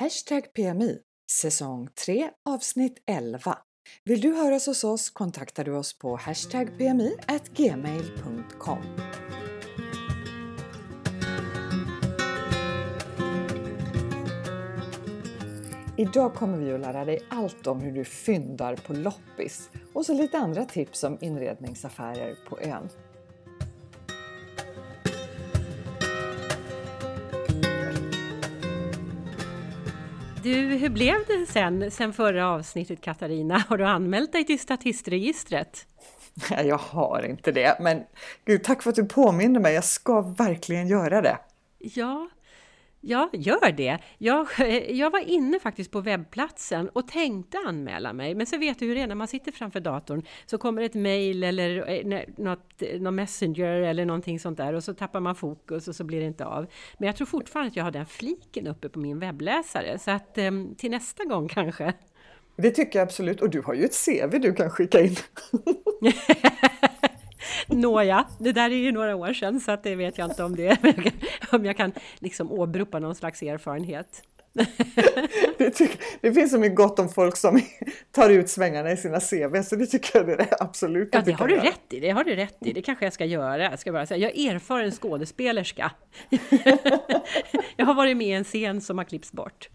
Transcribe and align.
Hashtag 0.00 0.52
PMI, 0.52 0.98
säsong 1.30 1.88
3, 2.04 2.30
avsnitt 2.48 3.02
11. 3.06 3.58
Vill 4.04 4.20
du 4.20 4.34
höras 4.34 4.66
hos 4.66 4.84
oss 4.84 5.10
kontaktar 5.10 5.64
du 5.64 5.76
oss 5.76 5.98
på 5.98 6.16
hashtag 6.16 6.78
PMI 6.78 7.16
gmail.com. 7.54 8.78
Idag 15.96 16.34
kommer 16.34 16.58
vi 16.58 16.72
att 16.72 16.80
lära 16.80 17.04
dig 17.04 17.20
allt 17.30 17.66
om 17.66 17.80
hur 17.80 17.92
du 17.92 18.04
fyndar 18.04 18.76
på 18.76 18.92
loppis 18.92 19.70
och 19.92 20.06
så 20.06 20.14
lite 20.14 20.38
andra 20.38 20.64
tips 20.64 21.04
om 21.04 21.18
inredningsaffärer 21.20 22.34
på 22.48 22.60
ön. 22.60 22.88
Du, 30.52 30.76
hur 30.76 30.88
blev 30.88 31.14
det 31.26 31.46
sen, 31.46 31.90
sen 31.90 32.12
förra 32.12 32.50
avsnittet 32.50 33.00
Katarina? 33.00 33.64
Har 33.68 33.78
du 33.78 33.84
anmält 33.84 34.32
dig 34.32 34.44
till 34.44 34.58
statistregistret? 34.58 35.86
Nej, 36.50 36.66
jag 36.66 36.78
har 36.78 37.22
inte 37.22 37.52
det, 37.52 37.76
men 37.80 38.02
gud, 38.44 38.64
tack 38.64 38.82
för 38.82 38.90
att 38.90 38.96
du 38.96 39.04
påminner 39.04 39.60
mig. 39.60 39.74
Jag 39.74 39.84
ska 39.84 40.20
verkligen 40.20 40.88
göra 40.88 41.22
det. 41.22 41.38
Ja, 41.78 42.28
Ja, 43.00 43.30
gör 43.32 43.72
det. 43.72 43.98
Jag, 44.18 44.46
jag 44.88 45.10
var 45.10 45.20
inne 45.20 45.58
faktiskt 45.58 45.90
på 45.90 46.00
webbplatsen 46.00 46.88
och 46.88 47.08
tänkte 47.08 47.58
anmäla 47.66 48.12
mig, 48.12 48.34
men 48.34 48.46
så 48.46 48.58
vet 48.58 48.78
du 48.78 48.86
hur 48.86 48.94
det 48.94 49.00
är 49.00 49.06
när 49.06 49.14
man 49.14 49.28
sitter 49.28 49.52
framför 49.52 49.80
datorn 49.80 50.22
så 50.46 50.58
kommer 50.58 50.82
ett 50.82 50.94
mail 50.94 51.44
eller 51.44 51.90
eh, 51.90 52.22
något, 52.36 52.82
någon 53.00 53.14
messenger 53.14 53.82
eller 53.82 54.04
någonting 54.04 54.40
sånt 54.40 54.56
där 54.56 54.72
och 54.72 54.84
så 54.84 54.94
tappar 54.94 55.20
man 55.20 55.34
fokus 55.34 55.88
och 55.88 55.94
så 55.94 56.04
blir 56.04 56.20
det 56.20 56.26
inte 56.26 56.44
av. 56.44 56.66
Men 56.98 57.06
jag 57.06 57.16
tror 57.16 57.26
fortfarande 57.26 57.68
att 57.68 57.76
jag 57.76 57.84
har 57.84 57.90
den 57.90 58.06
fliken 58.06 58.66
uppe 58.66 58.88
på 58.88 58.98
min 58.98 59.18
webbläsare, 59.18 59.98
så 59.98 60.10
att 60.10 60.38
ehm, 60.38 60.74
till 60.74 60.90
nästa 60.90 61.24
gång 61.24 61.48
kanske. 61.54 61.92
Det 62.56 62.70
tycker 62.70 62.98
jag 62.98 63.06
absolut, 63.06 63.40
och 63.40 63.50
du 63.50 63.60
har 63.60 63.74
ju 63.74 63.84
ett 63.84 64.04
CV 64.04 64.38
du 64.40 64.54
kan 64.54 64.70
skicka 64.70 65.00
in. 65.00 65.16
Nåja, 67.66 68.24
det 68.38 68.52
där 68.52 68.70
är 68.70 68.76
ju 68.76 68.92
några 68.92 69.16
år 69.16 69.32
sedan 69.32 69.60
så 69.60 69.72
att 69.72 69.82
det 69.82 69.94
vet 69.94 70.18
jag 70.18 70.30
inte 70.30 70.44
om 70.44 70.56
det 70.56 70.82
om 71.52 71.64
jag 71.64 71.76
kan 71.76 71.92
liksom 72.18 72.52
åberopa 72.52 72.98
någon 72.98 73.14
slags 73.14 73.42
erfarenhet. 73.42 74.22
det, 75.58 75.70
tycker, 75.70 76.00
det 76.20 76.32
finns 76.32 76.50
så 76.50 76.58
mycket 76.58 76.76
gott 76.76 76.98
om 76.98 77.08
folk 77.08 77.36
som 77.36 77.60
tar 78.12 78.30
ut 78.30 78.48
svängarna 78.48 78.92
i 78.92 78.96
sina 78.96 79.20
CV 79.20 79.62
så 79.62 79.76
det 79.76 79.86
tycker 79.86 80.18
jag 80.18 80.26
det 80.26 80.32
är 80.34 80.62
absolut 80.62 81.08
Ja, 81.12 81.20
det 81.20 81.32
har 81.32 81.48
du 81.48 81.54
göra. 81.54 81.64
rätt 81.64 81.92
i. 81.92 82.00
Det 82.00 82.10
har 82.10 82.24
du 82.24 82.36
rätt 82.36 82.56
i. 82.60 82.72
Det 82.72 82.82
kanske 82.82 83.06
jag 83.06 83.12
ska 83.12 83.24
göra. 83.24 83.62
Jag 83.62 83.78
ska 83.78 83.92
bara 83.92 84.06
säga, 84.06 84.28
jag 84.28 84.38
är 84.38 84.54
erfaren 84.54 84.90
skådespelerska. 84.90 85.90
jag 87.76 87.86
har 87.86 87.94
varit 87.94 88.16
med 88.16 88.26
i 88.26 88.32
en 88.32 88.44
scen 88.44 88.80
som 88.80 88.98
har 88.98 89.04
klippts 89.04 89.32
bort. 89.32 89.68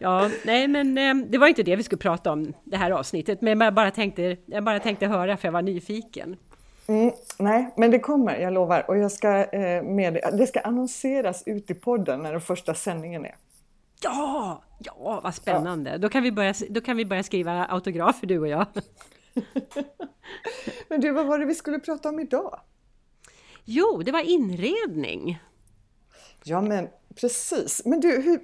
Ja, 0.00 0.30
nej 0.44 0.68
men 0.68 0.98
eh, 0.98 1.14
det 1.30 1.38
var 1.38 1.46
inte 1.46 1.62
det 1.62 1.76
vi 1.76 1.82
skulle 1.82 1.98
prata 1.98 2.32
om 2.32 2.52
det 2.64 2.76
här 2.76 2.90
avsnittet, 2.90 3.40
men 3.40 3.60
jag 3.60 3.74
bara 3.74 3.90
tänkte, 3.90 4.36
jag 4.46 4.64
bara 4.64 4.80
tänkte 4.80 5.06
höra 5.06 5.36
för 5.36 5.48
jag 5.48 5.52
var 5.52 5.62
nyfiken. 5.62 6.36
Mm, 6.86 7.12
nej, 7.38 7.70
men 7.76 7.90
det 7.90 7.98
kommer, 7.98 8.36
jag 8.36 8.52
lovar. 8.52 8.90
Och 8.90 8.98
jag 8.98 9.12
ska, 9.12 9.44
eh, 9.44 9.82
med, 9.82 10.20
det 10.32 10.46
ska 10.46 10.60
annonseras 10.60 11.42
ut 11.46 11.70
i 11.70 11.74
podden 11.74 12.22
när 12.22 12.32
den 12.32 12.40
första 12.40 12.74
sändningen 12.74 13.24
är. 13.24 13.36
Ja, 14.02 14.62
ja 14.78 15.20
vad 15.24 15.34
spännande. 15.34 15.90
Ja. 15.90 15.98
Då, 15.98 16.08
kan 16.08 16.22
vi 16.22 16.32
börja, 16.32 16.54
då 16.70 16.80
kan 16.80 16.96
vi 16.96 17.04
börja 17.04 17.22
skriva 17.22 17.64
autografer 17.64 18.26
du 18.26 18.38
och 18.38 18.48
jag. 18.48 18.66
men 20.88 21.00
du, 21.00 21.10
vad 21.10 21.26
var 21.26 21.38
det 21.38 21.46
vi 21.46 21.54
skulle 21.54 21.78
prata 21.78 22.08
om 22.08 22.20
idag? 22.20 22.60
Jo, 23.64 24.02
det 24.04 24.12
var 24.12 24.20
inredning. 24.20 25.42
Ja, 26.44 26.60
men 26.60 26.88
precis. 27.20 27.82
Men 27.84 28.00
du, 28.00 28.22
hur, 28.22 28.40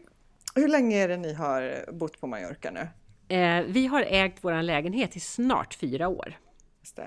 hur 0.54 0.68
länge 0.68 0.96
är 0.96 1.08
det 1.08 1.16
ni 1.16 1.34
har 1.34 1.92
bott 1.92 2.20
på 2.20 2.26
Mallorca 2.26 2.70
nu? 2.70 2.88
Eh, 3.36 3.64
vi 3.66 3.86
har 3.86 4.02
ägt 4.02 4.38
vår 4.40 4.62
lägenhet 4.62 5.16
i 5.16 5.20
snart 5.20 5.74
fyra 5.74 6.08
år. 6.08 6.36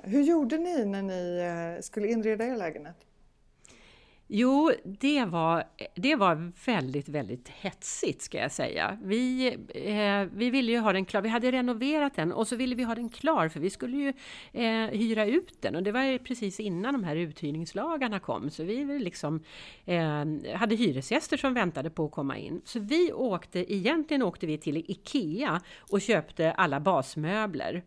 Hur 0.04 0.24
gjorde 0.24 0.58
ni 0.58 0.86
när 0.86 1.02
ni 1.02 1.40
eh, 1.78 1.82
skulle 1.82 2.08
inreda 2.08 2.46
er 2.46 2.56
lägenhet? 2.56 3.06
Jo, 4.34 4.72
det 4.84 5.26
var, 5.26 5.64
det 5.96 6.16
var 6.16 6.52
väldigt, 6.66 7.10
väldigt 7.10 7.50
hetsigt 7.50 8.22
ska 8.22 8.38
jag 8.38 8.52
säga. 8.52 8.98
Vi, 9.04 9.48
eh, 9.70 10.38
vi 10.38 10.50
ville 10.50 10.72
ju 10.72 10.80
ha 10.80 10.94
den 10.94 11.06
klar. 11.06 11.22
Vi 11.22 11.30
hade 11.30 11.52
renoverat 11.52 12.16
den 12.16 12.32
och 12.32 12.48
så 12.48 12.56
ville 12.56 12.76
vi 12.76 12.84
ha 12.84 12.96
den 12.96 13.10
klar 13.10 13.50
för 13.50 13.60
vi 13.60 13.70
skulle 13.70 13.98
ju 13.98 14.14
eh, 14.54 14.88
hyra 14.88 15.26
ut 15.26 15.62
den 15.62 15.76
och 15.76 15.84
det 15.84 15.92
var 15.92 16.18
precis 16.18 16.60
innan 16.60 16.94
de 16.94 17.04
här 17.04 17.16
uthyrningslagarna 17.16 18.20
kom. 18.20 18.50
Så 18.50 18.64
vi 18.64 19.00
liksom, 19.00 19.44
eh, 19.86 20.26
hade 20.56 20.76
hyresgäster 20.76 21.38
som 21.38 21.54
väntade 21.54 21.90
på 21.90 22.06
att 22.06 22.12
komma 22.12 22.38
in. 22.38 22.62
Så 22.66 22.80
vi 22.80 23.14
åkte, 23.14 23.74
egentligen 23.74 24.24
åkte 24.24 24.48
vi 24.48 24.58
till 24.58 24.78
IKEA 24.78 25.62
och 25.92 26.02
köpte 26.02 26.52
alla 26.52 26.80
basmöbler. 26.80 27.84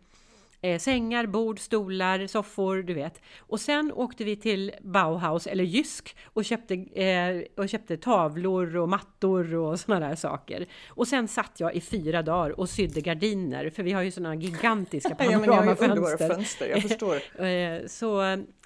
Eh, 0.65 0.79
sängar, 0.79 1.27
bord, 1.27 1.61
stolar, 1.61 2.27
soffor, 2.27 2.83
du 2.83 2.95
vet. 2.95 3.21
Och 3.39 3.61
sen 3.61 3.93
åkte 3.93 4.25
vi 4.25 4.37
till 4.37 4.73
Bauhaus, 4.81 5.47
eller 5.47 5.65
Jysk, 5.65 6.17
och 6.25 6.45
köpte, 6.45 6.75
eh, 6.75 7.43
och 7.57 7.69
köpte 7.69 7.97
tavlor 7.97 8.77
och 8.77 8.89
mattor 8.89 9.55
och 9.55 9.81
sådana 9.81 10.09
där 10.09 10.17
saker. 10.17 10.67
Och 10.89 11.09
sen 11.09 11.29
satt 11.29 11.61
jag 11.61 11.75
i 11.75 11.81
fyra 11.81 12.23
dagar 12.23 12.61
och 12.61 12.69
sydde 12.69 13.01
gardiner, 13.01 13.71
för 13.71 13.83
vi 13.83 13.93
har 13.93 14.03
ju 14.03 14.11
sådana 14.11 14.35
gigantiska 14.35 15.15
panoramafönster. 15.15 16.17
ja, 16.29 16.35
fönster, 16.35 16.69
jag 16.69 16.83
förstår. 16.83 17.15
eh, 17.45 17.87
så, 17.87 18.23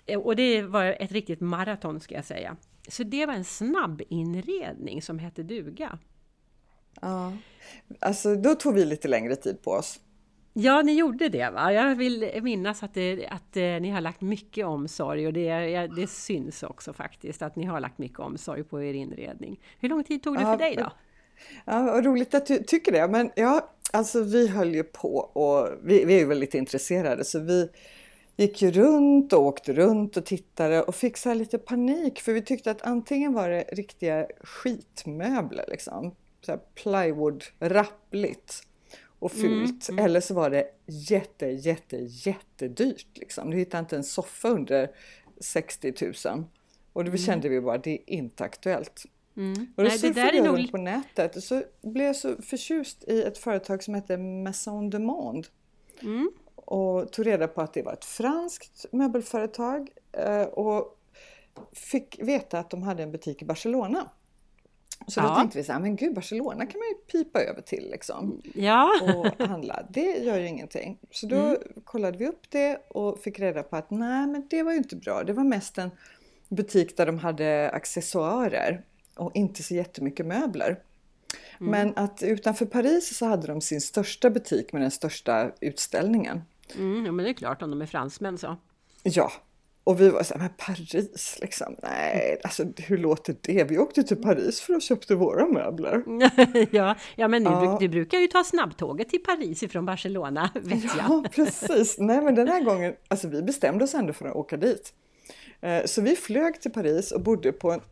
eh, 0.07 0.19
och 0.19 0.37
det 0.37 0.63
var 0.63 0.85
ett 0.85 1.13
riktigt 1.13 1.41
maraton 1.41 2.01
ska 2.01 2.15
jag 2.15 2.25
säga. 2.25 2.57
Så 2.89 3.03
det 3.03 3.27
var 3.27 3.35
en 3.35 3.45
snabb 3.45 4.03
inredning 4.09 5.03
som 5.03 5.19
hette 5.19 5.43
duga. 5.43 5.99
Ja, 7.01 7.33
alltså 8.01 8.35
då 8.35 8.55
tog 8.55 8.75
vi 8.75 8.85
lite 8.85 9.09
längre 9.09 9.37
tid 9.37 9.63
på 9.63 9.71
oss. 9.71 10.01
Ja, 10.61 10.83
ni 10.83 10.93
gjorde 10.93 11.29
det 11.29 11.51
va? 11.51 11.73
Jag 11.73 11.95
vill 11.95 12.41
minnas 12.43 12.83
att, 12.83 12.95
det, 12.95 13.27
att 13.27 13.57
eh, 13.57 13.63
ni 13.63 13.91
har 13.91 14.01
lagt 14.01 14.21
mycket 14.21 14.67
omsorg 14.67 15.27
och 15.27 15.33
det, 15.33 15.87
det 15.97 16.07
syns 16.07 16.63
också 16.63 16.93
faktiskt 16.93 17.43
att 17.43 17.57
ni 17.57 17.65
har 17.65 17.81
lagt 17.81 17.99
mycket 17.99 18.19
omsorg 18.19 18.65
på 18.65 18.83
er 18.83 18.95
inredning. 18.95 19.61
Hur 19.81 19.89
lång 19.89 20.05
tid 20.05 20.23
tog 20.23 20.37
det 20.37 20.43
ja, 20.43 20.53
för 20.53 20.59
dig 20.59 20.77
då? 20.77 20.93
Ja, 21.65 21.83
vad 21.83 22.05
roligt 22.05 22.35
att 22.35 22.47
du 22.47 22.59
tycker 22.59 22.93
det. 22.93 23.09
Men 23.09 23.31
ja, 23.37 23.71
alltså 23.93 24.23
vi 24.23 24.49
höll 24.49 24.75
ju 24.75 24.85
på 24.85 25.17
och 25.17 25.69
vi, 25.83 26.05
vi 26.05 26.15
är 26.15 26.19
ju 26.19 26.27
väldigt 26.27 26.55
intresserade 26.55 27.25
så 27.25 27.39
vi 27.39 27.69
gick 28.37 28.63
ju 28.63 28.71
runt 28.71 29.33
och 29.33 29.43
åkte 29.43 29.73
runt 29.73 30.17
och 30.17 30.25
tittade 30.25 30.83
och 30.83 30.95
fick 30.95 31.17
så 31.17 31.35
lite 31.35 31.59
panik 31.59 32.21
för 32.21 32.33
vi 32.33 32.43
tyckte 32.43 32.71
att 32.71 32.83
antingen 32.83 33.33
var 33.33 33.49
det 33.49 33.65
riktiga 33.73 34.27
skitmöbler 34.41 35.65
liksom, 35.69 36.15
så 36.41 36.53
här 36.53 36.61
plywood, 36.75 37.45
rappligt 37.59 38.69
och 39.19 39.35
mm, 39.35 39.67
fult. 39.67 39.89
Mm. 39.89 40.05
Eller 40.05 40.21
så 40.21 40.35
var 40.35 40.51
det 40.51 40.67
jätte, 40.87 41.47
jätte, 41.47 41.97
jättedyrt. 41.97 43.07
Liksom. 43.15 43.51
Du 43.51 43.57
hittade 43.57 43.81
inte 43.81 43.97
en 43.97 44.05
soffa 44.05 44.49
under 44.49 44.91
60 45.41 45.95
000. 46.27 46.45
Och 46.93 47.05
då 47.05 47.09
mm. 47.09 47.19
kände 47.19 47.49
vi 47.49 47.61
bara, 47.61 47.79
det 47.79 47.91
är 47.91 48.11
inte 48.11 48.45
aktuellt. 48.45 49.05
Mm. 49.37 49.67
Och 49.77 49.85
då 49.85 49.91
surfade 49.91 50.37
jag 50.37 50.45
nog... 50.45 50.71
på 50.71 50.77
nätet 50.77 51.37
och 51.37 51.43
så 51.43 51.63
blev 51.83 52.07
jag 52.07 52.17
så 52.17 52.43
förtjust 52.43 53.05
i 53.09 53.23
ett 53.23 53.39
företag 53.39 53.83
som 53.83 53.95
heter 53.95 54.17
Maison 54.17 54.91
de 54.91 54.99
Monde. 54.99 55.49
Mm. 56.03 56.31
Och 56.55 57.13
tog 57.13 57.27
reda 57.27 57.49
på 57.49 57.61
att 57.61 57.75
det 57.75 57.83
var 57.83 57.93
ett 57.93 58.05
franskt 58.05 58.87
möbelföretag 58.93 59.89
eh, 60.13 60.43
och 60.43 60.99
fick 61.73 62.19
veta 62.23 62.59
att 62.59 62.71
de 62.71 62.83
hade 62.83 63.03
en 63.03 63.13
butik 63.13 63.43
i 63.43 63.45
Barcelona. 63.45 64.11
Så 65.09 65.21
ja. 65.21 65.29
då 65.29 65.35
tänkte 65.35 65.59
vi 65.59 65.65
så 65.65 65.73
här, 65.73 65.81
men 65.81 65.97
gud 65.97 66.15
Barcelona 66.15 66.67
kan 66.67 66.79
man 66.79 66.89
ju 66.89 66.95
pipa 66.95 67.41
över 67.41 67.63
till 67.63 67.91
liksom. 67.91 68.43
Ja. 68.55 68.91
Och 69.03 69.47
handla. 69.47 69.87
Det 69.91 70.25
gör 70.25 70.39
ju 70.39 70.47
ingenting. 70.47 70.99
Så 71.11 71.27
då 71.27 71.37
mm. 71.37 71.59
kollade 71.85 72.19
vi 72.19 72.27
upp 72.27 72.51
det 72.51 72.77
och 72.89 73.19
fick 73.19 73.39
reda 73.41 73.63
på 73.63 73.77
att 73.77 73.91
nej 73.91 74.27
men 74.27 74.47
det 74.51 74.63
var 74.63 74.73
ju 74.73 74.79
inte 74.79 74.97
bra. 74.97 75.25
Det 75.25 75.33
var 75.33 75.45
mest 75.45 75.79
en 75.79 75.91
butik 76.49 76.97
där 76.97 77.07
de 77.07 77.19
hade 77.19 77.71
accessoarer 77.71 78.85
och 79.17 79.31
inte 79.35 79.63
så 79.63 79.75
jättemycket 79.75 80.27
möbler. 80.27 80.79
Mm. 81.61 81.71
Men 81.71 82.05
att 82.05 82.23
utanför 82.23 82.67
Paris 82.67 83.17
så 83.17 83.27
hade 83.27 83.47
de 83.47 83.61
sin 83.61 83.81
största 83.81 84.31
butik 84.31 84.73
med 84.73 84.83
den 84.83 84.91
största 84.91 85.51
utställningen. 85.61 86.43
Mm, 86.77 87.07
ja 87.07 87.13
men 87.13 87.25
det 87.25 87.31
är 87.31 87.35
klart 87.35 87.63
om 87.63 87.71
de 87.71 87.83
är 87.83 87.87
fransmän 87.87 88.39
så. 88.39 88.57
Ja, 89.03 89.33
och 89.89 90.01
vi 90.01 90.09
var 90.09 90.23
så 90.23 90.35
här, 90.35 90.41
men 90.41 90.51
Paris 90.57 91.39
liksom, 91.41 91.77
nej, 91.83 92.41
alltså 92.45 92.65
hur 92.77 92.99
låter 92.99 93.37
det? 93.41 93.65
Vi 93.65 93.79
åkte 93.79 94.03
till 94.03 94.17
Paris 94.17 94.61
för 94.61 94.75
att 94.75 94.83
köpte 94.83 95.15
våra 95.15 95.47
möbler. 95.47 96.03
ja, 96.71 96.97
ja, 97.17 97.29
men 97.29 97.43
ja. 97.43 97.79
Du, 97.81 97.87
du, 97.87 97.93
brukar 97.93 98.19
ju 98.19 98.27
ta 98.27 98.45
snabbtåget 98.45 99.09
till 99.09 99.23
Paris 99.23 99.63
ifrån 99.63 99.87
Barcelona, 99.87 100.51
vet 100.63 100.85
jag. 100.85 100.95
Ja, 100.99 101.25
precis. 101.35 101.99
Nej, 101.99 102.21
men 102.21 102.35
den 102.35 102.49
här 102.49 102.61
gången, 102.61 102.95
alltså 103.09 103.29
vi 103.29 103.43
bestämde 103.43 103.85
oss 103.85 103.95
ändå 103.95 104.13
för 104.13 104.27
att 104.27 104.37
åka 104.37 104.57
dit. 104.57 104.93
Eh, 105.61 105.85
så 105.85 106.03
vi 106.03 106.17
flög 106.17 106.61
till 106.61 106.73
Paris 106.73 107.13
och 107.13 107.21
bodde 107.21 107.53
på 107.53 107.73
ett 107.73 107.83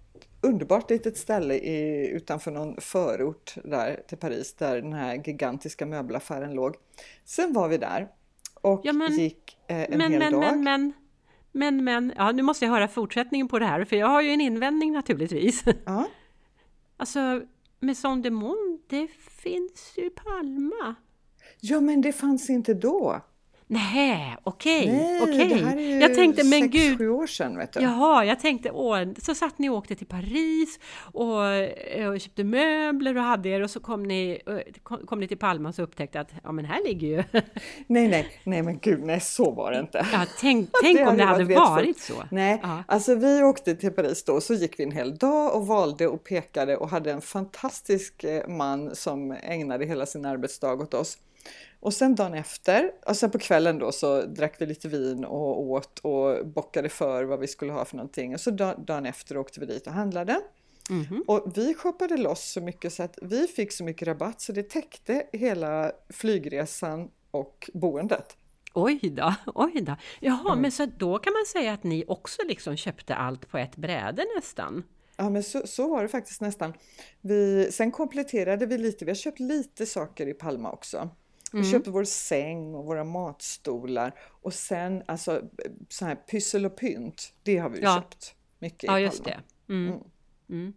underbart 0.41 0.91
litet 0.91 1.17
ställe 1.17 1.55
i, 1.55 2.09
utanför 2.09 2.51
någon 2.51 2.81
förort 2.81 3.55
där 3.65 4.01
till 4.09 4.19
Paris, 4.19 4.55
där 4.55 4.83
den 4.83 4.93
här 4.93 5.23
gigantiska 5.27 5.87
möbelaffären 5.87 6.55
låg. 6.55 6.75
Sen 7.25 7.53
var 7.53 7.69
vi 7.69 7.79
där 7.79 8.09
och 8.55 8.81
ja, 8.85 8.93
men, 8.93 9.19
gick 9.19 9.59
eh, 9.67 9.83
en 9.83 9.99
men, 9.99 10.13
hel 10.13 10.19
men, 10.19 10.33
dag. 10.33 10.59
Men, 10.59 10.93
men, 11.57 11.85
men, 11.85 12.13
ja, 12.17 12.33
nu 12.33 12.43
måste 12.43 12.65
jag 12.65 12.73
höra 12.73 12.89
fortsättningen 12.89 13.49
på 13.49 13.59
det 13.59 13.67
här, 13.67 13.85
för 13.85 13.97
jag 13.97 14.07
har 14.07 14.23
ju 14.23 14.31
en 14.31 14.41
invändning 14.41 14.93
naturligtvis. 14.93 15.65
Ja. 15.87 16.09
Alltså, 16.97 17.43
Maison 17.81 18.23
de 18.23 18.31
Monde 18.31 18.83
det 18.87 19.09
finns 19.19 19.95
ju 19.97 20.11
Palma. 20.11 20.95
Ja, 21.61 21.81
men 21.81 22.01
det 22.01 22.13
fanns 22.13 22.51
inte 22.51 22.75
då. 22.75 23.21
Nej, 23.69 24.37
okej, 24.43 24.87
Nej, 24.87 25.23
okej. 25.23 25.49
det 25.49 25.55
här 25.67 25.77
är 25.77 25.81
ju 25.81 26.01
Jag 26.01 26.15
tänkte, 26.15 26.45
men 26.45 26.61
sex, 26.63 26.73
gud, 26.73 26.99
sju 26.99 27.09
år 27.11 27.27
sedan. 27.27 27.57
Vet 27.59 27.73
du. 27.73 27.81
Jaha, 27.81 28.25
jag 28.25 28.41
tänkte, 28.41 28.71
åh, 28.71 28.99
så 29.23 29.35
satt 29.35 29.59
ni 29.59 29.69
och 29.69 29.75
åkte 29.75 29.95
till 29.95 30.07
Paris 30.07 30.79
och, 31.13 31.39
och 32.13 32.21
köpte 32.21 32.45
möbler 32.45 33.17
och 33.17 33.23
hade 33.23 33.49
er 33.49 33.63
och 33.63 33.71
så 33.71 33.81
kom 33.81 34.03
ni, 34.03 34.41
kom, 34.83 35.07
kom 35.07 35.21
ni 35.21 35.29
till 35.29 35.39
Palma 35.39 35.69
och 35.69 35.75
så 35.75 35.83
upptäckte 35.83 36.21
att 36.21 36.31
ja 36.45 36.53
men 36.53 36.65
här 36.65 36.85
ligger 36.85 37.09
ju... 37.09 37.25
Nej, 37.87 38.09
nej, 38.09 38.41
nej 38.45 38.63
men 38.63 38.79
gud, 38.79 39.03
nej 39.03 39.21
så 39.21 39.51
var 39.51 39.73
det 39.73 39.79
inte. 39.81 40.07
Ja, 40.13 40.25
tänk, 40.41 40.71
tänk 40.83 40.99
Det 40.99 41.07
om 41.07 41.17
det 41.17 41.25
hade 41.25 41.45
varit 41.45 41.57
varit 41.59 42.01
så. 42.01 42.15
Nej, 42.31 42.61
Ja. 42.63 42.85
alltså 42.89 43.15
vi 43.15 43.43
åkte 43.43 43.75
till 43.75 43.91
Paris 43.93 44.25
då, 44.25 44.41
så 44.41 44.55
gick 44.55 44.79
vi 44.81 44.85
en 44.85 44.93
hel 44.93 45.17
dag 45.17 45.55
och 45.57 45.67
valde 45.67 46.07
och 46.07 46.25
pekade 46.25 46.77
och 46.77 46.89
hade 46.89 47.13
en 47.13 47.21
fantastisk 47.21 48.25
eh, 48.25 48.49
man 48.49 48.95
som 48.97 49.31
ägnade 49.43 49.85
hela 49.87 50.07
sin 50.07 50.25
arbetsdag 50.25 50.73
åt 50.75 50.95
oss. 50.95 51.19
Och 51.81 51.95
sen 51.95 52.15
dagen 52.15 52.35
efter, 52.35 52.91
och 53.07 53.17
sen 53.17 53.31
på 53.31 53.39
kvällen 53.39 53.79
då 53.79 53.93
så 53.93 54.23
drack 54.23 54.61
vi 54.61 54.67
lite 54.67 54.89
vin 54.89 55.25
och 55.25 55.61
åt 55.61 55.99
och 55.99 56.47
bockade 56.47 56.89
för 56.89 57.25
vad 57.25 57.41
vi 57.41 57.47
skulle 57.47 57.73
ha 57.73 57.85
för 57.85 57.97
någonting. 57.97 58.35
Och 58.35 58.41
så 58.41 58.51
da- 58.51 58.75
dagen 58.77 59.07
efter 59.07 59.37
åkte 59.37 59.61
vi 59.61 59.67
dit 59.67 59.87
och 59.87 59.93
handlade. 59.93 60.41
Mhm. 60.91 61.25
Och 61.27 61.53
vi 61.59 61.75
shoppade 61.75 62.17
loss 62.17 62.53
så 62.53 62.61
mycket 62.61 62.93
så 62.93 63.03
att 63.03 63.19
vi 63.23 63.47
fick 63.47 63.73
så 63.73 63.85
mycket 63.85 64.09
rabatt 64.09 64.41
så 64.41 64.53
det 64.53 64.71
täckte 64.71 65.27
hela 65.33 65.93
flygresan 66.09 67.11
och 67.31 67.71
boendet. 67.75 68.37
Oj 68.75 69.01
då, 69.17 69.35
oj 69.55 69.81
då. 69.81 69.97
Jaha, 70.21 70.47
Mm. 70.51 70.63
men 70.63 70.73
så 70.73 70.87
då 70.87 71.19
kan 71.19 71.33
man 71.33 71.47
säga 71.47 71.73
att 71.73 71.85
ni 71.85 72.05
också 72.09 72.43
liksom 72.49 72.77
köpte 72.77 73.15
allt 73.15 73.49
på 73.49 73.59
ett 73.59 73.77
bräde 73.77 74.25
nästan? 74.37 74.83
Ja 75.17 75.31
men 75.31 75.43
så, 75.43 75.67
så 75.67 75.89
var 75.89 76.03
det 76.03 76.09
faktiskt 76.09 76.41
nästan. 76.41 76.73
Vi, 77.21 77.69
sen 77.73 77.91
kompletterade 77.91 78.67
vi 78.67 78.79
lite, 78.79 79.05
vi 79.05 79.11
har 79.11 79.17
köpt 79.17 79.41
lite 79.41 79.87
saker 79.87 80.27
i 80.29 80.35
Palma 80.35 80.71
också. 80.73 81.11
Vi 81.53 81.59
Mm. 81.59 81.71
köpte 81.73 81.91
vår 81.91 82.05
säng 82.05 82.75
och 82.75 82.85
våra 82.85 83.05
matstolar 83.05 84.13
och 84.43 84.55
sen 84.55 85.03
alltså 85.07 85.43
så 85.89 86.05
här 86.05 86.15
pyssel 86.15 86.67
och 86.67 86.77
pynt, 86.77 87.33
det 87.43 87.57
har 87.59 87.69
vi 87.71 87.81
Ja. 87.81 87.95
köpt 87.97 88.35
mycket 88.59 88.85
i 88.85 88.87
Ja, 88.87 89.01
just 89.01 89.25
Palma. 89.25 89.37
det. 89.67 89.73
Mm. 89.73 89.89
Mm. 89.89 90.03
Mm. 90.51 90.73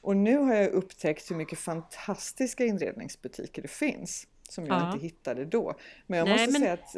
Och 0.00 0.16
nu 0.16 0.36
har 0.36 0.54
jag 0.54 0.68
upptäckt 0.70 1.30
hur 1.30 1.36
mycket 1.36 1.58
fantastiska 1.58 2.64
inredningsbutiker 2.64 3.62
det 3.62 3.68
finns 3.68 4.26
som 4.48 4.66
jag 4.66 4.80
Ja. 4.82 4.92
inte 4.92 5.04
hittade 5.04 5.44
då. 5.44 5.74
Men 6.06 6.18
jag 6.18 6.28
Nej, 6.28 6.38
måste 6.46 6.52
men- 6.52 6.60
säga 6.60 6.72
att 6.72 6.96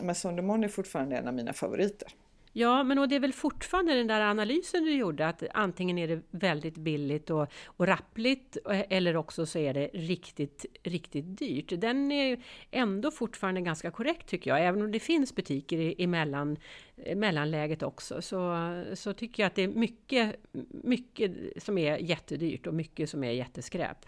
eh, 0.00 0.04
Maison 0.06 0.36
de 0.36 0.42
Monde 0.42 0.66
är 0.66 0.68
fortfarande 0.68 1.16
en 1.16 1.28
av 1.28 1.34
mina 1.34 1.52
favoriter. 1.52 2.08
Ja, 2.56 2.82
men 2.82 2.98
och 2.98 3.08
det 3.08 3.16
är 3.16 3.20
väl 3.20 3.32
fortfarande 3.32 3.94
den 3.94 4.06
där 4.06 4.20
analysen 4.20 4.84
du 4.84 4.94
gjorde 4.94 5.28
att 5.28 5.42
antingen 5.54 5.98
är 5.98 6.08
det 6.08 6.22
väldigt 6.30 6.74
billigt 6.74 7.30
och, 7.30 7.46
och 7.64 7.86
rappligt 7.86 8.56
eh, 8.70 8.82
eller 8.90 9.16
också 9.16 9.46
så 9.46 9.58
är 9.58 9.74
det 9.74 9.90
riktigt, 9.94 10.66
riktigt 10.82 11.38
dyrt. 11.38 11.80
Den 11.80 12.12
är 12.12 12.24
ju 12.24 12.36
ändå 12.70 13.10
fortfarande 13.10 13.60
ganska 13.60 13.90
korrekt 13.90 14.28
tycker 14.28 14.50
jag, 14.50 14.66
även 14.66 14.82
om 14.82 14.92
det 14.92 15.00
finns 15.00 15.34
butiker 15.34 15.78
i, 15.78 15.94
i 15.98 16.06
mellan, 16.06 16.56
eh, 16.96 17.16
mellanläget 17.16 17.82
också 17.82 18.22
så, 18.22 18.82
så 18.94 19.12
tycker 19.12 19.42
jag 19.42 19.46
att 19.46 19.54
det 19.54 19.62
är 19.62 19.68
mycket, 19.68 20.36
mycket 20.68 21.32
som 21.62 21.78
är 21.78 21.98
jättedyrt 21.98 22.66
och 22.66 22.74
mycket 22.74 23.10
som 23.10 23.24
är 23.24 23.30
jätteskräp. 23.30 23.98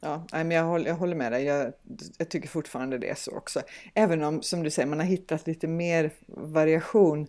Ja, 0.00 0.26
men 0.30 0.50
jag, 0.50 0.64
håller, 0.64 0.86
jag 0.86 0.96
håller 0.96 1.16
med 1.16 1.32
dig. 1.32 1.44
Jag, 1.44 1.72
jag 2.18 2.28
tycker 2.28 2.48
fortfarande 2.48 2.98
det 2.98 3.08
är 3.08 3.14
så 3.14 3.36
också. 3.36 3.62
Även 3.94 4.22
om, 4.22 4.42
som 4.42 4.62
du 4.62 4.70
säger, 4.70 4.88
man 4.88 4.98
har 4.98 5.06
hittat 5.06 5.46
lite 5.46 5.66
mer 5.66 6.10
variation 6.26 7.26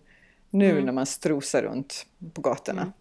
nu 0.50 0.70
Mm. 0.70 0.84
när 0.84 0.92
man 0.92 1.06
strosar 1.06 1.62
runt 1.62 2.06
på 2.34 2.40
gatorna. 2.40 2.92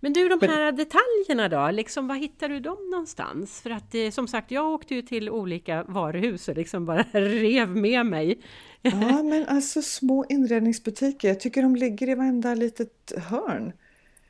Men 0.00 0.12
du, 0.12 0.28
de 0.28 0.48
här 0.48 0.72
detaljerna 0.72 1.48
då, 1.48 1.70
liksom, 1.70 2.08
var 2.08 2.14
hittar 2.14 2.48
du 2.48 2.60
dem 2.60 2.90
någonstans? 2.90 3.60
För 3.60 3.70
att 3.70 3.94
eh, 3.94 4.10
som 4.10 4.28
sagt, 4.28 4.50
jag 4.50 4.66
åkte 4.72 4.94
ju 4.94 5.02
till 5.02 5.30
olika 5.30 5.84
varuhus 5.88 6.48
och 6.48 6.56
liksom 6.56 6.86
bara 6.86 7.02
rev 7.12 7.68
med 7.68 8.06
mig. 8.06 8.38
Ja, 8.82 9.22
men 9.22 9.46
alltså 9.48 9.82
små 9.82 10.24
inredningsbutiker. 10.28 11.28
Jag 11.28 11.40
tycker 11.40 11.62
de 11.62 11.76
ligger 11.76 12.08
i 12.08 12.14
varenda 12.14 12.54
litet 12.54 13.12
hörn. 13.16 13.72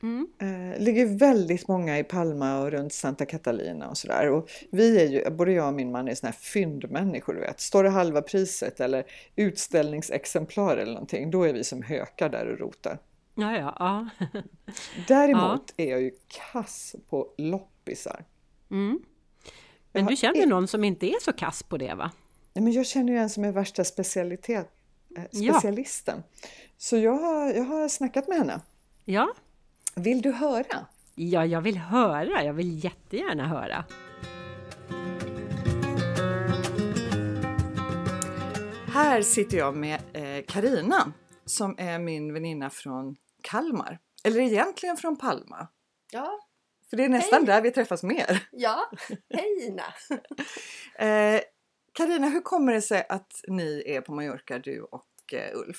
Mm. 0.04 0.26
Eh, 0.38 0.80
ligger 0.82 1.06
väldigt 1.06 1.68
många 1.68 1.98
i 1.98 2.04
Palma 2.04 2.60
och 2.60 2.70
runt 2.70 2.92
Santa 2.92 3.26
Catalina 3.26 3.88
och 3.88 3.98
sådär. 3.98 4.30
Och 4.30 4.50
vi 4.70 5.00
är 5.00 5.08
ju, 5.08 5.30
både 5.30 5.52
jag 5.52 5.68
och 5.68 5.74
min 5.74 5.90
man 5.90 6.08
är 6.08 6.14
såna 6.14 6.30
här 6.30 6.38
fyndmänniskor, 6.38 7.34
du 7.34 7.40
vet. 7.40 7.60
Står 7.60 7.84
det 7.84 7.90
halva 7.90 8.22
priset 8.22 8.80
eller 8.80 9.04
utställningsexemplar 9.36 10.76
eller 10.76 10.92
någonting, 10.92 11.30
då 11.30 11.42
är 11.42 11.52
vi 11.52 11.64
som 11.64 11.82
hökar 11.82 12.28
där 12.28 12.52
och 12.52 12.58
rotar. 12.58 12.98
Ja, 13.34 13.56
ja, 13.56 13.76
ja. 13.78 14.08
Däremot 15.08 15.74
är 15.76 15.90
jag 15.90 16.02
ju 16.02 16.10
kass 16.52 16.96
på 17.08 17.28
loppisar. 17.38 18.24
Mm. 18.70 19.00
Men 19.92 20.06
du 20.06 20.16
känner 20.16 20.46
någon 20.46 20.68
som 20.68 20.84
inte 20.84 21.06
är 21.06 21.20
så 21.20 21.32
kass 21.32 21.62
på 21.62 21.76
det 21.76 21.94
va? 21.94 22.10
Nej, 22.52 22.64
men 22.64 22.72
jag 22.72 22.86
känner 22.86 23.12
ju 23.12 23.18
en 23.18 23.30
som 23.30 23.44
är 23.44 23.52
värsta 23.52 23.84
specialitet, 23.84 24.68
eh, 25.16 25.24
Ja. 25.30 25.52
specialisten. 25.52 26.22
Så 26.76 26.96
jag 26.96 27.16
har, 27.16 27.52
jag 27.52 27.64
har 27.64 27.88
snackat 27.88 28.28
med 28.28 28.38
henne. 28.38 28.60
Ja. 29.04 29.34
Vill 29.96 30.22
du 30.22 30.32
höra? 30.32 30.86
ja, 31.14 31.46
jag 31.46 31.60
vill 31.60 31.76
höra. 31.78 32.44
Jag 32.44 32.52
vill 32.52 32.84
jättegärna 32.84 33.46
höra. 33.48 33.84
Här 38.92 39.22
sitter 39.22 39.58
jag 39.58 39.76
med 39.76 40.00
Karina 40.48 41.12
som 41.44 41.74
är 41.78 41.98
min 41.98 42.32
väninna 42.32 42.70
från 42.70 43.16
Kalmar. 43.42 43.98
Eller 44.24 44.40
egentligen 44.40 44.96
från 44.96 45.16
Palma. 45.18 45.68
Ja, 46.12 46.40
För 46.90 46.96
det 46.96 47.04
är 47.04 47.08
nästan 47.08 47.38
Hej. 47.38 47.46
där 47.46 47.62
vi 47.62 47.70
träffas 47.70 48.02
mer. 48.02 48.48
ja. 48.52 48.90
Hej 49.34 49.66
Ina! 49.66 49.84
Eh, 50.98 51.40
Karina, 51.92 52.28
hur 52.28 52.40
kommer 52.40 52.72
det 52.72 52.82
sig 52.82 53.06
att 53.08 53.32
ni 53.48 53.82
är 53.86 54.00
på 54.00 54.14
Mallorca, 54.14 54.58
du 54.58 54.80
och 54.82 55.34
eh, 55.34 55.58
Ulf? 55.58 55.78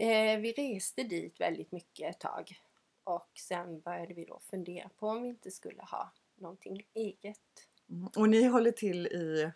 Eh, 0.00 0.40
vi 0.40 0.52
reste 0.52 1.02
dit 1.02 1.40
väldigt 1.40 1.72
mycket 1.72 2.10
ett 2.10 2.20
tag. 2.20 2.52
Och 3.14 3.38
sen 3.38 3.80
började 3.80 4.14
vi 4.14 4.24
då 4.24 4.40
fundera 4.50 4.88
på 4.88 5.08
om 5.08 5.22
vi 5.22 5.28
inte 5.28 5.50
skulle 5.50 5.82
ha 5.82 6.12
någonting 6.36 6.86
eget 6.94 7.40
Mm. 7.90 8.08
Och 8.16 8.28
ni 8.28 8.44
håller 8.44 8.72
till 8.72 9.06
i... 9.06 9.52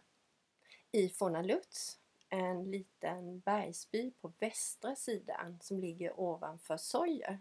i 0.93 1.09
Fornalutz. 1.09 1.99
En 2.29 2.71
liten 2.71 3.41
bergsby 3.41 4.11
på 4.21 4.33
västra 4.39 4.97
sidan 4.97 5.59
som 5.63 5.79
ligger 5.79 6.21
ovanför 6.21 6.77
Sojer. 6.77 7.39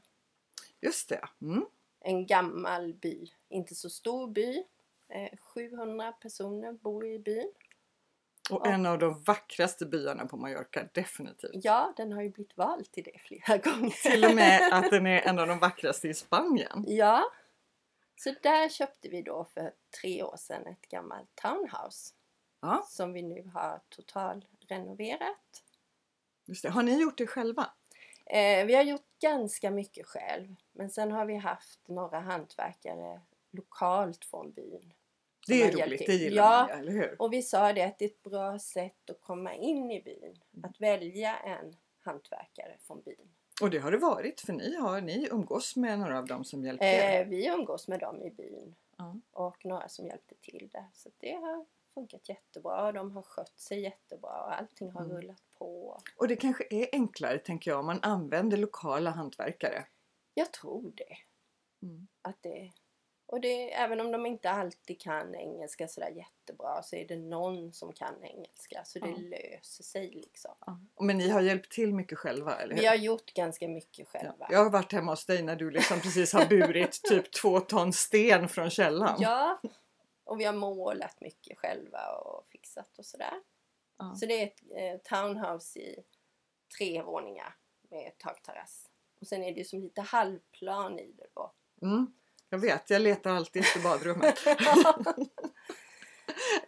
Just 0.82 1.10
det. 1.10 1.30
Mm. 1.42 1.66
En 2.00 2.26
gammal 2.26 2.94
by, 2.94 3.32
inte 3.50 3.76
så 3.76 3.90
stor 3.90 4.28
by. 4.28 4.64
Eh, 5.08 5.38
700 5.40 6.12
personer 6.12 6.74
bor 6.74 7.06
i 7.06 7.20
byn. 7.20 7.52
Och 8.52 8.68
en 8.68 8.86
av 8.86 9.00
de 9.00 9.22
vackraste 9.24 9.86
byarna 9.86 10.26
på 10.26 10.38
Mallorca, 10.38 10.88
definitivt. 10.94 11.52
Ja, 11.54 11.94
den 11.98 12.12
har 12.14 12.22
ju 12.22 12.30
blivit 12.30 12.58
vald 12.58 12.92
till 12.92 13.04
det 13.04 13.20
flera 13.20 13.58
gånger. 13.58 14.12
Till 14.12 14.26
och 14.26 14.36
med 14.36 14.74
att 14.74 14.90
den 14.90 15.08
är 15.08 15.22
en 15.22 15.40
av 15.40 15.48
de 15.48 15.60
vackraste 15.60 16.08
i 16.08 16.14
Spanien. 16.14 16.84
Ja. 16.88 17.24
Så 18.16 18.34
där 18.44 18.70
köpte 18.70 19.10
vi 19.10 19.22
då 19.22 19.46
för 19.54 19.74
tre 20.02 20.24
år 20.24 20.36
sedan 20.38 20.68
ett 20.68 20.90
gammalt 20.90 21.36
townhouse. 21.36 22.14
Ja, 22.62 22.86
Som 22.88 23.14
vi 23.14 23.22
nu 23.22 23.52
har 23.54 23.82
total 23.90 24.46
renoverat. 24.68 25.64
just 26.46 26.64
det. 26.64 26.70
Har 26.70 26.84
ni 26.84 27.02
gjort 27.02 27.18
det 27.18 27.28
själva? 27.28 27.70
Eh, 28.26 28.66
vi 28.66 28.76
har 28.76 28.84
gjort 28.84 29.20
ganska 29.22 29.72
mycket 29.72 30.06
själv. 30.08 30.56
Men 30.72 30.90
sen 30.90 31.12
har 31.12 31.26
vi 31.26 31.36
haft 31.36 31.88
några 31.88 32.20
hantverkare 32.20 33.22
lokalt 33.52 34.26
från 34.26 34.52
byn. 34.52 34.94
Det 35.48 35.62
är 35.64 35.72
roligt, 35.72 36.06
det 36.06 36.14
gillar 36.14 36.44
ja, 36.44 36.68
man 36.70 36.80
eller 36.80 36.92
hur? 36.92 37.22
Och 37.22 37.34
vi 37.34 37.42
sa 37.42 37.74
det 37.74 37.82
att 37.84 38.00
det 38.00 38.06
är 38.06 38.10
ett 38.10 38.24
bra 38.24 38.60
sätt 38.60 39.10
att 39.10 39.22
komma 39.22 39.54
in 39.56 39.92
i 39.92 40.02
byn. 40.02 40.24
Mm. 40.54 40.70
Att 40.70 40.82
välja 40.82 41.38
en 41.38 41.74
hantverkare 42.02 42.78
från 42.80 43.02
byn. 43.02 43.30
Och 43.62 43.70
det 43.70 43.78
har 43.78 43.92
det 43.92 43.98
varit, 43.98 44.42
för 44.42 44.54
ni, 44.54 44.76
har, 44.76 45.02
ni 45.02 45.28
umgås 45.32 45.76
med 45.76 46.00
några 46.00 46.18
av 46.20 46.26
dem 46.26 46.44
som 46.44 46.64
hjälpte 46.66 46.86
er. 46.86 47.22
Eh, 47.22 47.28
vi 47.28 47.48
umgås 47.48 47.88
med 47.88 48.00
dem 48.00 48.22
i 48.22 48.30
byn. 48.30 48.76
Ja. 48.98 49.16
Och 49.32 49.66
några 49.66 49.90
som 49.90 50.08
hjälpte 50.08 50.36
till 50.36 50.70
där. 50.72 50.86
Så 50.94 51.10
det 51.18 51.32
har 51.34 51.66
funkat 51.94 52.30
jättebra. 52.30 52.92
De 52.92 53.12
har 53.12 53.22
skött 53.22 53.60
sig 53.60 53.80
jättebra. 53.82 54.44
och 54.44 54.58
Allting 54.60 54.92
har 54.92 55.02
Mm. 55.02 55.18
rullat 55.18 55.42
på. 55.58 56.02
Och 56.18 56.28
det 56.28 56.36
kanske 56.36 56.68
är 56.70 56.88
enklare, 56.92 57.38
tänker 57.38 57.72
jag, 57.72 57.80
om 57.80 57.86
man 57.86 58.00
använder 58.02 58.58
lokala 58.58 59.10
hantverkare. 59.10 59.86
Jag 60.34 60.54
tror 60.54 60.92
det. 60.96 61.18
Mm. 61.88 62.08
Att 62.22 62.38
det 62.42 62.72
och 63.26 63.42
det, 63.42 63.74
även 63.74 64.00
om 64.00 64.12
de 64.12 64.26
inte 64.26 64.50
alltid 64.50 65.02
kan 65.02 65.36
engelska 65.36 65.88
sådär 65.88 66.10
jättebra 66.10 66.84
så 66.84 66.96
är 66.96 67.08
det 67.08 67.16
någon 67.18 67.74
som 67.74 67.94
kan 67.94 68.24
engelska 68.24 68.82
så 68.86 69.00
det 69.00 69.10
Ja. 69.10 69.18
löser 69.18 69.84
sig 69.84 70.10
liksom. 70.12 70.56
Ja. 70.66 70.80
Men 71.00 71.18
ni 71.18 71.30
har 71.30 71.42
hjälpt 71.42 71.72
till 71.72 71.94
mycket 71.94 72.18
själva, 72.18 72.56
eller 72.56 72.76
hur? 72.76 72.82
Vi 72.82 72.88
har 72.88 72.96
gjort 72.96 73.34
ganska 73.34 73.68
mycket 73.68 74.08
Ja. 74.14 74.20
själva. 74.20 74.48
Jag 74.50 74.64
har 74.64 74.70
varit 74.70 74.92
hemma 74.94 75.12
hos 75.12 75.26
dig 75.26 75.44
när 75.44 75.56
du 75.56 75.72
liksom 75.72 76.00
precis 76.00 76.34
har 76.34 76.46
burit 76.46 77.02
typ 77.10 77.32
två 77.32 77.60
ton 77.60 77.94
sten 77.94 78.50
från 78.50 78.70
källan. 78.70 79.16
Ja, 79.20 79.62
och 80.24 80.40
vi 80.40 80.44
har 80.44 80.54
målat 80.54 81.22
mycket 81.22 81.58
själva 81.58 82.08
och 82.16 82.48
fixat 82.50 82.98
och 82.98 83.06
sådär. 83.06 83.34
Ja. 83.98 84.16
Så 84.16 84.26
det 84.26 84.42
är 84.42 84.48
ett 84.48 84.62
eh, 84.76 85.18
townhouse 85.20 85.80
i 85.80 86.04
tre 86.78 87.02
våningar 87.02 87.56
med 87.90 88.12
takterrass. 88.18 88.90
Och 89.22 89.28
sen 89.28 89.44
är 89.44 89.52
det 89.52 89.58
ju 89.58 89.64
som 89.66 89.82
lite 89.82 90.02
halvplan 90.02 91.00
i 91.00 91.12
det 91.12 91.28
då. 91.34 91.52
Jag 92.54 92.60
vet, 92.60 92.90
jag 92.90 93.02
letar 93.02 93.32
alltid 93.32 93.62
efter 93.62 93.80
badrummet. 93.80 94.40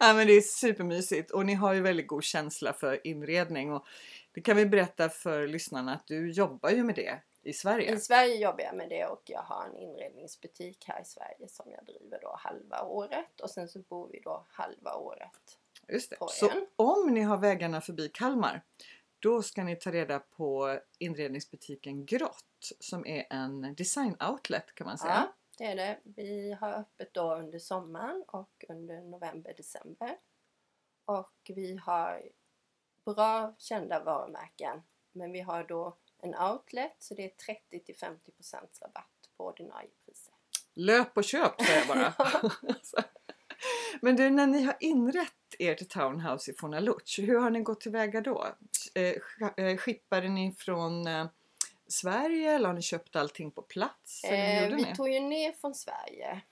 Ja, 0.00 0.14
men 0.14 0.26
det 0.26 0.32
är 0.32 0.40
supermysigt 0.40 1.30
och 1.30 1.46
ni 1.46 1.54
har 1.54 1.72
ju 1.72 1.80
väldigt 1.80 2.06
god 2.06 2.24
känsla 2.24 2.72
för 2.72 3.06
inredning. 3.06 3.72
Och 3.72 3.86
det 4.32 4.40
kan 4.40 4.56
vi 4.56 4.66
berätta 4.66 5.08
för 5.08 5.46
lyssnarna 5.46 5.94
att 5.94 6.06
du 6.06 6.32
jobbar 6.32 6.70
ju 6.70 6.84
med 6.84 6.94
det 6.94 7.20
i 7.42 7.52
Sverige. 7.52 7.94
I 7.94 8.00
Sverige 8.00 8.34
jobbar 8.34 8.60
jag 8.60 8.76
med 8.76 8.88
det 8.88 9.06
och 9.06 9.22
jag 9.24 9.42
har 9.42 9.64
en 9.64 9.76
inredningsbutik 9.76 10.84
här 10.86 11.02
i 11.02 11.04
Sverige 11.04 11.48
som 11.48 11.70
jag 11.70 11.84
driver 11.84 12.18
då 12.22 12.36
halva 12.38 12.82
året 12.82 13.40
och 13.42 13.50
sen 13.50 13.68
så 13.68 13.78
bor 13.78 14.08
vi 14.12 14.20
då 14.20 14.46
halva 14.50 14.94
året. 14.94 15.58
Just 15.88 16.10
det. 16.10 16.16
på 16.16 16.28
Så 16.28 16.50
om 16.76 17.14
ni 17.14 17.20
har 17.20 17.36
vägarna 17.36 17.80
förbi 17.80 18.08
Kalmar 18.08 18.62
då 19.18 19.42
ska 19.42 19.64
ni 19.64 19.76
ta 19.76 19.90
reda 19.90 20.18
på 20.18 20.78
inredningsbutiken 20.98 22.06
Grott 22.06 22.72
som 22.80 23.06
är 23.06 23.26
en 23.30 23.74
design 23.74 24.16
outlet 24.30 24.74
kan 24.74 24.86
man 24.86 24.98
säga. 24.98 25.14
Ja, 25.14 25.32
det 25.56 25.64
är 25.64 25.76
det. 25.76 25.98
Vi 26.04 26.52
har 26.60 26.72
öppet 26.72 27.14
då 27.14 27.34
under 27.34 27.58
sommaren 27.58 28.24
och 28.26 28.64
under 28.68 29.00
november, 29.00 29.54
december. 29.56 30.16
Och 31.04 31.50
vi 31.54 31.76
har 31.76 32.22
bra 33.04 33.54
kända 33.58 34.04
varumärken. 34.04 34.82
Men 35.12 35.32
vi 35.32 35.40
har 35.40 35.64
då 35.64 35.96
en 36.18 36.34
outlet 36.34 36.96
så 36.98 37.14
det 37.14 37.24
är 37.24 37.54
30 37.54 37.80
till 37.84 37.94
50% 37.94 38.12
rabatt 38.80 39.30
på 39.36 39.44
ordinarie 39.46 39.90
priser. 40.04 40.34
Löp 40.74 41.16
och 41.16 41.24
köp 41.24 41.62
säger 41.62 41.78
jag 41.78 41.88
bara. 41.88 42.14
Men 44.00 44.16
du, 44.16 44.30
när 44.30 44.46
ni 44.46 44.62
har 44.62 44.76
inrett 44.80 45.32
ert 45.58 45.88
townhouse 45.88 46.50
i 46.50 46.54
Fornaluch, 46.54 47.18
hur 47.18 47.38
har 47.38 47.50
ni 47.50 47.60
gått 47.60 47.80
tillväga 47.80 48.20
då? 48.20 48.46
Eh, 48.94 49.64
eh, 49.64 49.76
Skippade 49.76 50.28
ni 50.28 50.54
från 50.58 51.06
eh, 51.06 51.26
Sverige 51.88 52.52
eller 52.52 52.66
har 52.66 52.74
ni 52.74 52.82
köpt 52.82 53.16
allting 53.16 53.50
på 53.50 53.62
plats? 53.62 54.24
Eh, 54.24 54.76
vi 54.76 54.82
ni? 54.82 54.94
tog 54.94 55.08
ju 55.08 55.20
ner 55.20 55.52
från 55.52 55.74
Sverige 55.74 56.42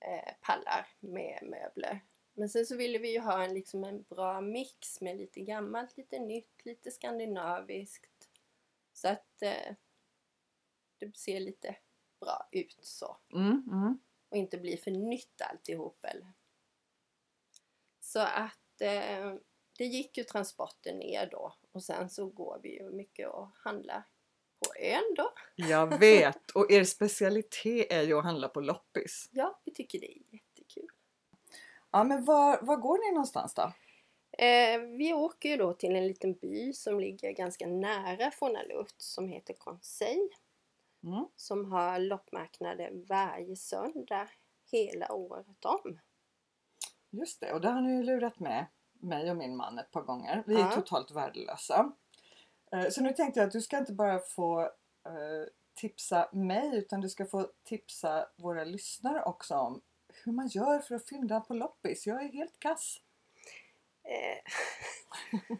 eh, 0.00 0.34
pallar 0.40 0.86
med 1.00 1.38
möbler. 1.42 2.00
Men 2.34 2.48
sen 2.48 2.66
så 2.66 2.76
ville 2.76 2.98
vi 2.98 3.12
ju 3.12 3.20
ha 3.20 3.44
en, 3.44 3.54
liksom 3.54 3.84
en 3.84 4.02
bra 4.02 4.40
mix 4.40 5.00
med 5.00 5.16
lite 5.16 5.40
gammalt, 5.40 5.96
lite 5.96 6.18
nytt, 6.18 6.64
lite 6.64 6.90
skandinaviskt. 6.90 8.28
Så 8.92 9.08
att 9.08 9.42
eh, 9.42 9.74
det 10.98 11.16
ser 11.16 11.40
lite 11.40 11.76
bra 12.20 12.48
ut 12.52 12.78
så. 12.80 13.16
Mm, 13.32 13.68
mm. 13.72 13.98
Och 14.28 14.36
inte 14.36 14.58
bli 14.58 14.76
för 14.76 14.90
nytt 14.90 15.42
alltihop. 15.42 16.04
Eller? 16.04 16.32
Så 18.00 18.20
att 18.20 18.80
eh, 18.80 19.34
det 19.78 19.84
gick 19.84 20.18
ju 20.18 20.24
transporten 20.24 20.98
ner 20.98 21.26
då. 21.26 21.54
Och 21.72 21.82
sen 21.82 22.10
så 22.10 22.26
går 22.26 22.60
vi 22.62 22.78
ju 22.78 22.90
mycket 22.90 23.28
och 23.28 23.48
handlar 23.54 24.04
på 24.60 24.74
ön 24.80 25.14
då. 25.16 25.32
Jag 25.54 25.98
vet! 25.98 26.50
Och 26.50 26.70
er 26.70 26.84
specialitet 26.84 27.92
är 27.92 28.02
ju 28.02 28.18
att 28.18 28.24
handla 28.24 28.48
på 28.48 28.60
loppis. 28.60 29.28
Ja, 29.32 29.60
vi 29.64 29.72
tycker 29.74 30.00
det 30.00 30.12
är 30.12 30.18
jättekul. 30.32 30.88
Ja, 31.90 32.04
men 32.04 32.24
var, 32.24 32.58
var 32.62 32.76
går 32.76 32.98
ni 32.98 33.12
någonstans 33.12 33.54
då? 33.54 33.72
Eh, 34.38 34.80
vi 34.80 35.12
åker 35.12 35.48
ju 35.48 35.56
då 35.56 35.72
till 35.72 35.96
en 35.96 36.06
liten 36.06 36.34
by 36.34 36.72
som 36.72 37.00
ligger 37.00 37.32
ganska 37.32 37.66
nära 37.66 38.30
Fornaluft 38.30 39.02
som 39.02 39.28
heter 39.28 39.54
Conseil. 39.54 40.28
Mm. 41.04 41.26
Som 41.36 41.72
har 41.72 41.98
loppmarknader 41.98 42.90
varje 43.08 43.56
söndag 43.56 44.28
hela 44.72 45.12
året 45.12 45.64
om. 45.64 45.98
Just 47.10 47.40
det, 47.40 47.52
och 47.52 47.60
det 47.60 47.68
har 47.70 47.80
ni 47.80 47.96
ju 47.96 48.02
lurat 48.02 48.40
med 48.40 48.66
mig 48.92 49.30
och 49.30 49.36
min 49.36 49.56
man 49.56 49.78
ett 49.78 49.90
par 49.90 50.02
gånger. 50.02 50.42
Vi 50.46 50.54
är 50.54 50.58
Ja. 50.58 50.70
totalt 50.70 51.10
värdelösa. 51.10 51.92
Eh, 52.74 52.88
Så 52.90 53.02
nu 53.02 53.12
tänkte 53.12 53.40
jag 53.40 53.46
att 53.46 53.52
du 53.52 53.60
ska 53.60 53.78
inte 53.78 53.92
bara 53.92 54.18
få 54.18 54.60
eh, 55.06 55.46
tipsa 55.74 56.28
mig 56.32 56.76
utan 56.76 57.00
du 57.00 57.08
ska 57.08 57.26
få 57.26 57.48
tipsa 57.64 58.28
våra 58.36 58.64
lyssnare 58.64 59.22
också 59.22 59.54
om 59.54 59.80
hur 60.24 60.32
man 60.32 60.48
gör 60.48 60.78
för 60.78 60.94
att 60.94 61.08
fynda 61.08 61.40
på 61.40 61.54
loppis. 61.54 62.06
Jag 62.06 62.24
är 62.24 62.28
helt 62.28 62.58
kass. 62.60 62.96
Eh, 64.04 64.52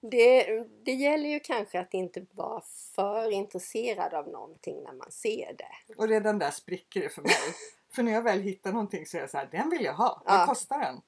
det, 0.00 0.44
det 0.84 0.92
gäller 0.92 1.28
ju 1.28 1.40
kanske 1.40 1.80
att 1.80 1.94
inte 1.94 2.26
vara 2.32 2.62
för 2.94 3.30
intresserad 3.30 4.14
av 4.14 4.28
någonting 4.28 4.82
när 4.82 4.92
man 4.92 5.12
ser 5.12 5.54
det. 5.58 5.94
Och 5.96 6.08
redan 6.08 6.38
där 6.38 6.50
spricker 6.50 7.00
det 7.00 7.08
för 7.08 7.22
mig. 7.22 7.32
för 7.94 8.02
när 8.02 8.12
jag 8.12 8.22
väl 8.22 8.40
hittar 8.40 8.72
någonting 8.72 9.06
så 9.06 9.16
är 9.16 9.20
jag 9.20 9.30
så 9.30 9.38
här, 9.38 9.48
den 9.52 9.70
vill 9.70 9.84
jag 9.84 9.94
ha. 9.94 10.22
Vad 10.26 10.40
Ja. 10.40 10.46
kostar 10.46 10.78
den? 10.80 11.00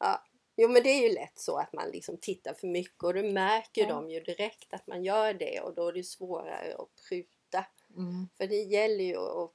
Jo 0.63 0.69
men 0.69 0.83
det 0.83 0.89
är 0.91 1.09
ju 1.09 1.15
lätt 1.15 1.39
så 1.39 1.57
att 1.59 1.73
man 1.73 1.89
liksom 1.91 2.17
tittar 2.17 2.55
för 2.55 2.67
mycket 2.67 3.05
och 3.05 3.15
då 3.15 3.23
märker 3.23 3.83
Ja. 3.83 3.89
de 3.89 4.11
ju 4.11 4.21
direkt 4.21 4.75
att 4.75 4.87
man 4.87 5.05
gör 5.05 5.35
det 5.35 5.61
och 5.61 5.75
då 5.75 5.89
är 5.89 5.93
det 5.93 6.05
svårare 6.05 6.75
att 6.79 6.89
pruta. 7.09 7.67
Mm. 7.97 8.29
För 8.37 8.47
det 8.47 8.63
gäller 8.63 9.05
ju 9.05 9.17
att 9.17 9.51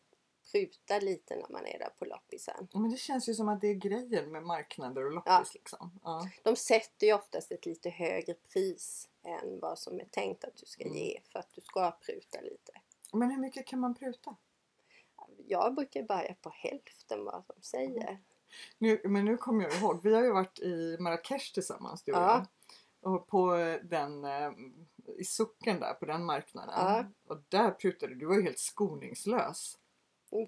pruta 0.51 0.99
lite 0.99 1.35
när 1.35 1.49
man 1.49 1.65
är 1.65 1.79
där 1.79 1.89
på 1.99 2.05
loppisen. 2.05 2.67
Men 2.73 2.91
det 2.91 2.97
känns 2.97 3.29
ju 3.29 3.33
som 3.33 3.49
att 3.49 3.61
det 3.61 3.67
är 3.67 3.73
grejen 3.73 4.31
med 4.31 4.43
marknader 4.43 5.05
och 5.05 5.11
loppis. 5.11 5.31
Ja. 5.31 5.45
Liksom. 5.53 5.99
Ja. 6.03 6.29
De 6.43 6.55
sätter 6.55 7.07
ju 7.07 7.13
oftast 7.13 7.51
ett 7.51 7.65
lite 7.65 7.89
högre 7.89 8.33
pris 8.33 9.09
än 9.23 9.59
vad 9.59 9.79
som 9.79 9.99
är 9.99 10.05
tänkt 10.05 10.43
att 10.43 10.57
du 10.57 10.65
ska 10.65 10.83
Mm. 10.83 10.97
ge 10.97 11.19
för 11.31 11.39
att 11.39 11.51
du 11.53 11.61
ska 11.61 11.91
pruta 11.91 12.41
lite. 12.41 12.71
Men 13.13 13.31
hur 13.31 13.37
mycket 13.37 13.67
kan 13.67 13.79
man 13.79 13.95
pruta? 13.95 14.35
Jag 15.47 15.75
brukar 15.75 16.03
börja 16.03 16.35
på 16.41 16.49
hälften 16.49 17.25
vad 17.25 17.43
de 17.47 17.61
säger. 17.61 18.19
Nu, 18.77 19.01
men 19.03 19.25
nu 19.25 19.37
kommer 19.37 19.63
jag 19.63 19.73
ihåg, 19.73 19.99
vi 20.03 20.13
har 20.15 20.23
ju 20.23 20.31
varit 20.31 20.59
i 20.59 20.97
Marrakesh 20.99 21.53
tillsammans 21.53 22.03
du 22.03 22.11
och 22.11 22.17
Ja. 22.17 22.45
jag. 23.01 23.13
Och 23.13 23.27
på 23.27 23.55
den, 23.83 24.25
eh, 24.25 24.51
i 25.17 25.23
socken 25.23 25.79
där 25.79 25.93
på 25.93 26.05
den 26.05 26.25
marknaden. 26.25 26.73
Ja. 26.77 27.05
Och 27.27 27.41
där 27.49 27.71
prutade 27.71 28.15
du, 28.15 28.25
var 28.25 28.35
ju 28.35 28.43
helt 28.43 28.59
skoningslös. 28.59 29.77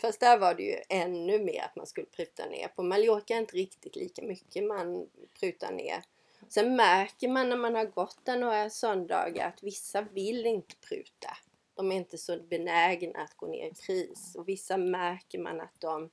Fast 0.02 0.20
där 0.20 0.38
var 0.40 0.54
det 0.54 0.64
ju 0.64 0.76
ännu 0.90 1.40
mer 1.44 1.62
att 1.64 1.76
man 1.76 1.88
skulle 1.88 2.08
pruta 2.08 2.46
ner. 2.46 2.68
På 2.68 2.84
Mallorca 2.84 3.34
är 3.34 3.38
inte 3.40 3.56
riktigt 3.56 3.96
lika 3.96 4.22
mycket 4.22 4.64
man 4.64 5.10
prutar 5.40 5.72
ner. 5.72 6.04
Sen 6.50 6.76
märker 6.76 7.28
man 7.28 7.50
när 7.50 7.58
man 7.58 7.76
har 7.76 7.86
gått 7.86 8.18
där 8.24 8.38
några 8.38 8.70
söndagar 8.70 9.48
att 9.48 9.64
vissa 9.64 10.02
vill 10.02 10.46
inte 10.46 10.76
pruta. 10.76 11.38
De 11.74 11.92
är 11.92 11.96
inte 11.96 12.18
så 12.18 12.40
benägna 12.44 13.20
att 13.20 13.38
gå 13.38 13.48
ner 13.48 13.68
i 13.68 13.74
pris. 13.74 14.36
Och 14.36 14.48
vissa 14.48 14.78
märker 14.78 15.40
man 15.40 15.62
att 15.62 15.80
de, 15.80 16.10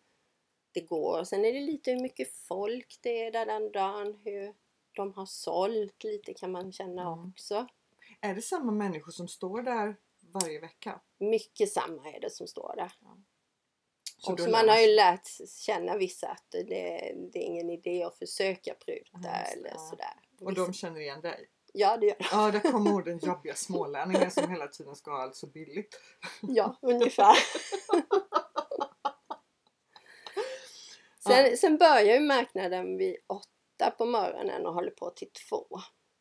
det 0.75 0.81
går. 0.81 1.25
Sen 1.25 1.45
är 1.45 1.53
det 1.53 1.61
lite 1.61 1.91
hur 1.91 2.01
mycket 2.01 2.33
folk 2.49 2.99
det 3.03 3.27
är 3.27 3.33
där 3.33 3.47
den 3.47 3.73
dagen. 3.73 4.19
Hur 4.25 4.55
de 4.97 5.13
har 5.15 5.27
sålt 5.27 6.05
lite 6.05 6.35
kan 6.35 6.53
man 6.53 6.73
känna 6.73 7.03
Mm. 7.13 7.31
också. 7.31 7.67
Är 8.21 8.35
det 8.35 8.43
samma 8.43 8.73
människor 8.73 9.13
som 9.13 9.29
står 9.29 9.63
där 9.63 9.97
varje 10.21 10.61
vecka? 10.61 11.01
Mycket 11.19 11.73
samma 11.73 12.11
är 12.13 12.21
det 12.21 12.31
som 12.31 12.47
står 12.47 12.75
där. 12.77 12.93
Så 14.19 14.33
och 14.33 14.41
så 14.41 14.51
man 14.51 14.69
har 14.69 14.79
ju 14.79 14.95
lärt 14.95 15.29
känna 15.59 15.97
vissa 15.97 16.29
att 16.29 16.51
det, 16.51 16.65
det 17.33 17.39
är 17.39 17.43
ingen 17.43 17.71
idé 17.71 18.03
att 18.05 18.19
försöka 18.19 18.75
pruta 18.75 19.11
Ja, 19.13 19.19
det, 19.23 19.29
eller 19.29 19.69
ja. 19.71 19.79
sådär. 19.79 20.15
Och 20.41 20.55
de 20.55 20.73
känner 20.73 21.01
igen 21.01 21.21
dig? 21.21 21.49
Ja, 21.77 21.97
det 21.97 22.07
gör 22.07 22.17
de. 22.19 22.25
Ja, 22.33 22.51
där 22.51 22.61
kommer 22.61 22.93
ord 22.95 23.05
den 23.05 23.19
jobbiga 23.19 23.55
smålänningen 23.55 24.31
som 24.31 24.51
hela 24.51 24.67
tiden 24.69 24.97
ska 24.97 25.11
ha 25.11 25.23
allt 25.23 25.37
så 25.37 25.47
billigt. 25.47 26.01
Ja, 26.41 26.79
ungefär. 26.83 27.37
sen, 31.35 31.57
sen 31.57 31.77
börjar 31.77 32.15
ju 32.15 32.21
marknaden 32.21 32.97
vid 32.97 33.17
åtta 33.27 33.91
på 33.99 34.05
morgonen 34.05 34.67
och 34.67 34.75
håller 34.75 34.91
på 34.91 35.11
till 35.11 35.31
två. 35.49 35.67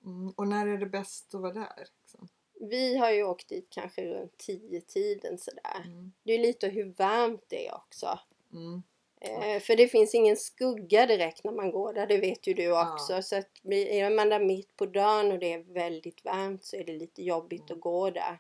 Mm, 0.06 0.34
och 0.38 0.48
när 0.48 0.68
är 0.68 0.78
det 0.78 0.86
bäst 0.86 1.36
att 1.36 1.42
vara 1.42 1.54
där? 1.54 1.88
Liksom? 2.02 2.28
Vi 2.70 2.98
har 2.98 3.12
ju 3.12 3.24
åkt 3.24 3.50
dit 3.50 3.68
kanske 3.70 4.06
runt 4.06 4.38
tio 4.38 4.82
tiden 4.82 5.38
sådär. 5.38 5.84
Mm. 5.86 6.14
Det 6.24 6.34
är 6.34 6.40
lite 6.40 6.68
hur 6.68 6.94
varmt 6.98 7.46
det 7.48 7.68
är 7.68 7.76
också. 7.76 8.20
Mm. 8.54 8.84
Eh, 9.22 9.60
för 9.60 9.76
det 9.76 9.88
finns 9.88 10.16
ingen 10.16 10.38
skugga 10.38 11.06
direkt 11.06 11.44
när 11.44 11.52
man 11.52 11.72
går 11.72 11.94
där, 11.94 12.08
det 12.08 12.18
vet 12.18 12.48
ju 12.48 12.54
du 12.54 12.64
Ja. 12.64 12.94
också. 12.94 13.22
Så 13.22 13.36
att 13.36 13.50
är 13.66 14.10
man 14.10 14.30
där 14.30 14.40
mitt 14.40 14.76
på 14.76 14.86
dagen 14.86 15.32
och 15.32 15.40
det 15.40 15.54
är 15.54 15.74
väldigt 15.74 16.26
varmt 16.26 16.66
så 16.66 16.76
är 16.76 16.84
det 16.84 16.94
lite 16.94 17.24
jobbigt 17.24 17.72
att 17.72 17.80
gå 17.80 18.10
där. 18.10 18.40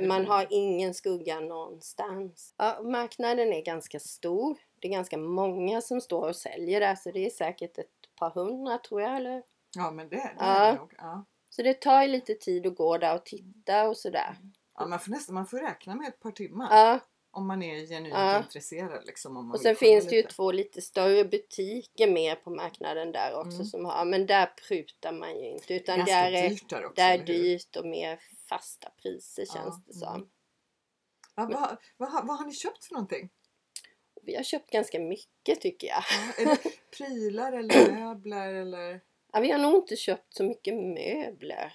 Man 0.00 0.26
har 0.26 0.46
ingen 0.50 0.94
skugga 0.94 1.40
någonstans. 1.40 2.54
Ja, 2.56 2.82
marknaden 2.82 3.52
är 3.52 3.62
ganska 3.62 4.00
stor. 4.00 4.58
Det 4.82 4.88
är 4.88 4.92
ganska 4.92 5.18
många 5.18 5.80
som 5.80 6.00
står 6.00 6.28
och 6.28 6.36
säljer 6.36 6.80
där 6.80 6.94
så 6.94 7.10
det 7.10 7.26
är 7.26 7.30
säkert 7.30 7.78
ett 7.78 7.86
par 8.18 8.30
hundra 8.30 8.78
tror 8.78 9.00
jag. 9.02 9.16
Eller? 9.16 9.42
Ja, 9.74 9.90
men 9.90 10.08
det, 10.08 10.16
det 10.16 10.32
Ja. 10.38 10.44
är 10.44 10.72
det 10.72 10.78
nog. 10.78 10.94
Ja. 10.98 11.24
Så 11.50 11.62
det 11.62 11.74
tar 11.80 12.02
ju 12.02 12.08
lite 12.08 12.34
tid 12.34 12.66
att 12.66 12.76
gå 12.76 12.98
där 12.98 13.14
och 13.14 13.24
titta 13.24 13.88
och 13.88 13.96
sådär. 13.96 14.36
Ja, 14.78 14.86
man, 14.86 14.98
får 15.00 15.10
nästan, 15.10 15.34
man 15.34 15.46
får 15.46 15.58
räkna 15.58 15.94
med 15.94 16.08
ett 16.08 16.20
par 16.20 16.30
timmar. 16.30 16.68
Ja, 16.70 17.00
Om 17.30 17.46
man 17.46 17.62
är 17.62 17.86
genuint 17.86 18.14
Ja. 18.14 18.38
intresserad. 18.38 19.06
Liksom, 19.06 19.36
om 19.36 19.46
man 19.46 19.54
och 19.54 19.60
sen 19.60 19.76
finns 19.76 20.04
det 20.08 20.16
ju 20.16 20.22
lite. 20.22 20.34
två 20.34 20.52
lite 20.52 20.82
större 20.82 21.24
butiker 21.24 22.10
mer 22.12 22.34
på 22.34 22.50
marknaden 22.50 23.12
där 23.12 23.34
också 23.34 23.54
Mm. 23.54 23.66
som 23.66 23.84
har, 23.84 24.04
men 24.04 24.26
där 24.26 24.46
prutar 24.68 25.12
man 25.12 25.38
ju 25.40 25.48
inte 25.50 25.74
utan 25.74 25.96
Ganska 25.98 26.14
där 26.14 26.32
är, 26.32 26.48
dyrt 26.48 26.68
där 26.70 26.84
också. 26.84 26.94
där 26.94 27.14
är 27.18 27.18
dyrt 27.24 27.76
och 27.76 27.86
mer 27.86 28.20
fasta 28.48 28.90
priser 29.02 29.44
känns 29.46 29.84
det 29.84 29.92
som. 29.92 30.14
mm. 30.14 30.28
Ja, 31.36 31.48
vad, 31.52 31.76
vad, 32.12 32.26
vad 32.26 32.38
har 32.38 32.46
ni 32.46 32.52
köpt 32.52 32.84
för 32.84 32.94
någonting? 32.94 33.30
Vi 34.24 34.34
har 34.36 34.42
köpt 34.42 34.70
ganska 34.70 35.00
mycket 35.00 35.60
tycker 35.60 35.86
jag. 35.88 36.02
Det 36.36 36.58
prylar 36.96 37.52
eller 37.52 37.92
möbler 37.92 38.54
eller? 38.54 39.00
Ja, 39.32 39.40
vi 39.40 39.50
har 39.50 39.58
nog 39.58 39.74
inte 39.74 39.96
köpt 39.96 40.34
så 40.34 40.44
mycket 40.44 40.74
möbler. 40.74 41.72